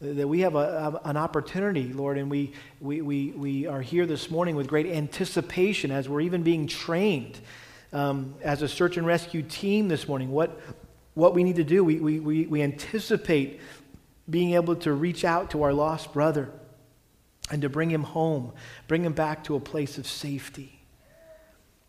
That 0.02 0.28
we 0.28 0.40
have 0.40 0.54
a, 0.54 1.00
a, 1.04 1.08
an 1.08 1.16
opportunity, 1.16 1.92
Lord, 1.94 2.18
and 2.18 2.30
we, 2.30 2.52
we, 2.80 3.00
we, 3.00 3.30
we 3.30 3.66
are 3.66 3.80
here 3.80 4.04
this 4.04 4.30
morning 4.30 4.56
with 4.56 4.66
great 4.66 4.86
anticipation 4.86 5.90
as 5.90 6.06
we're 6.06 6.20
even 6.20 6.42
being 6.42 6.66
trained 6.66 7.40
um, 7.94 8.34
as 8.42 8.60
a 8.60 8.68
search 8.68 8.98
and 8.98 9.06
rescue 9.06 9.42
team 9.42 9.88
this 9.88 10.06
morning. 10.06 10.30
What, 10.30 10.60
what 11.14 11.34
we 11.34 11.44
need 11.44 11.56
to 11.56 11.64
do, 11.64 11.82
we, 11.82 11.96
we, 11.96 12.20
we, 12.20 12.46
we 12.46 12.62
anticipate 12.62 13.60
being 14.28 14.54
able 14.54 14.76
to 14.76 14.92
reach 14.92 15.24
out 15.24 15.50
to 15.50 15.62
our 15.62 15.72
lost 15.72 16.12
brother 16.12 16.50
and 17.50 17.62
to 17.62 17.68
bring 17.68 17.90
him 17.90 18.02
home, 18.02 18.52
bring 18.86 19.04
him 19.04 19.12
back 19.12 19.44
to 19.44 19.56
a 19.56 19.60
place 19.60 19.98
of 19.98 20.06
safety. 20.06 20.80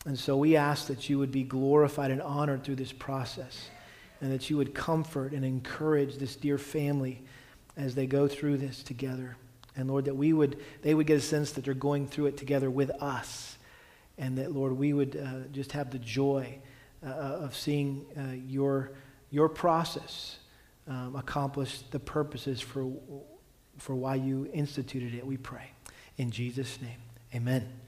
And 0.05 0.17
so 0.17 0.35
we 0.35 0.55
ask 0.55 0.87
that 0.87 1.09
you 1.09 1.19
would 1.19 1.31
be 1.31 1.43
glorified 1.43 2.09
and 2.09 2.21
honored 2.21 2.63
through 2.63 2.77
this 2.77 2.91
process, 2.91 3.69
and 4.19 4.31
that 4.31 4.49
you 4.49 4.57
would 4.57 4.73
comfort 4.73 5.33
and 5.33 5.45
encourage 5.45 6.17
this 6.17 6.35
dear 6.35 6.57
family 6.57 7.21
as 7.77 7.93
they 7.93 8.07
go 8.07 8.27
through 8.27 8.57
this 8.57 8.81
together. 8.81 9.37
And 9.75 9.89
Lord, 9.89 10.05
that 10.05 10.15
we 10.15 10.33
would, 10.33 10.59
they 10.81 10.93
would 10.93 11.07
get 11.07 11.17
a 11.17 11.21
sense 11.21 11.51
that 11.51 11.65
they're 11.65 11.73
going 11.73 12.07
through 12.07 12.27
it 12.27 12.37
together 12.37 12.69
with 12.69 12.89
us. 13.01 13.57
And 14.17 14.37
that, 14.37 14.51
Lord, 14.51 14.73
we 14.73 14.93
would 14.93 15.15
uh, 15.15 15.47
just 15.51 15.71
have 15.71 15.91
the 15.91 15.99
joy 15.99 16.57
uh, 17.05 17.09
of 17.09 17.55
seeing 17.55 18.05
uh, 18.17 18.33
your, 18.47 18.91
your 19.29 19.49
process 19.49 20.37
um, 20.87 21.15
accomplish 21.15 21.81
the 21.91 21.99
purposes 21.99 22.61
for, 22.61 22.91
for 23.77 23.95
why 23.95 24.15
you 24.15 24.49
instituted 24.53 25.13
it, 25.13 25.25
we 25.25 25.37
pray. 25.37 25.71
In 26.17 26.31
Jesus' 26.31 26.81
name, 26.81 26.99
amen. 27.33 27.80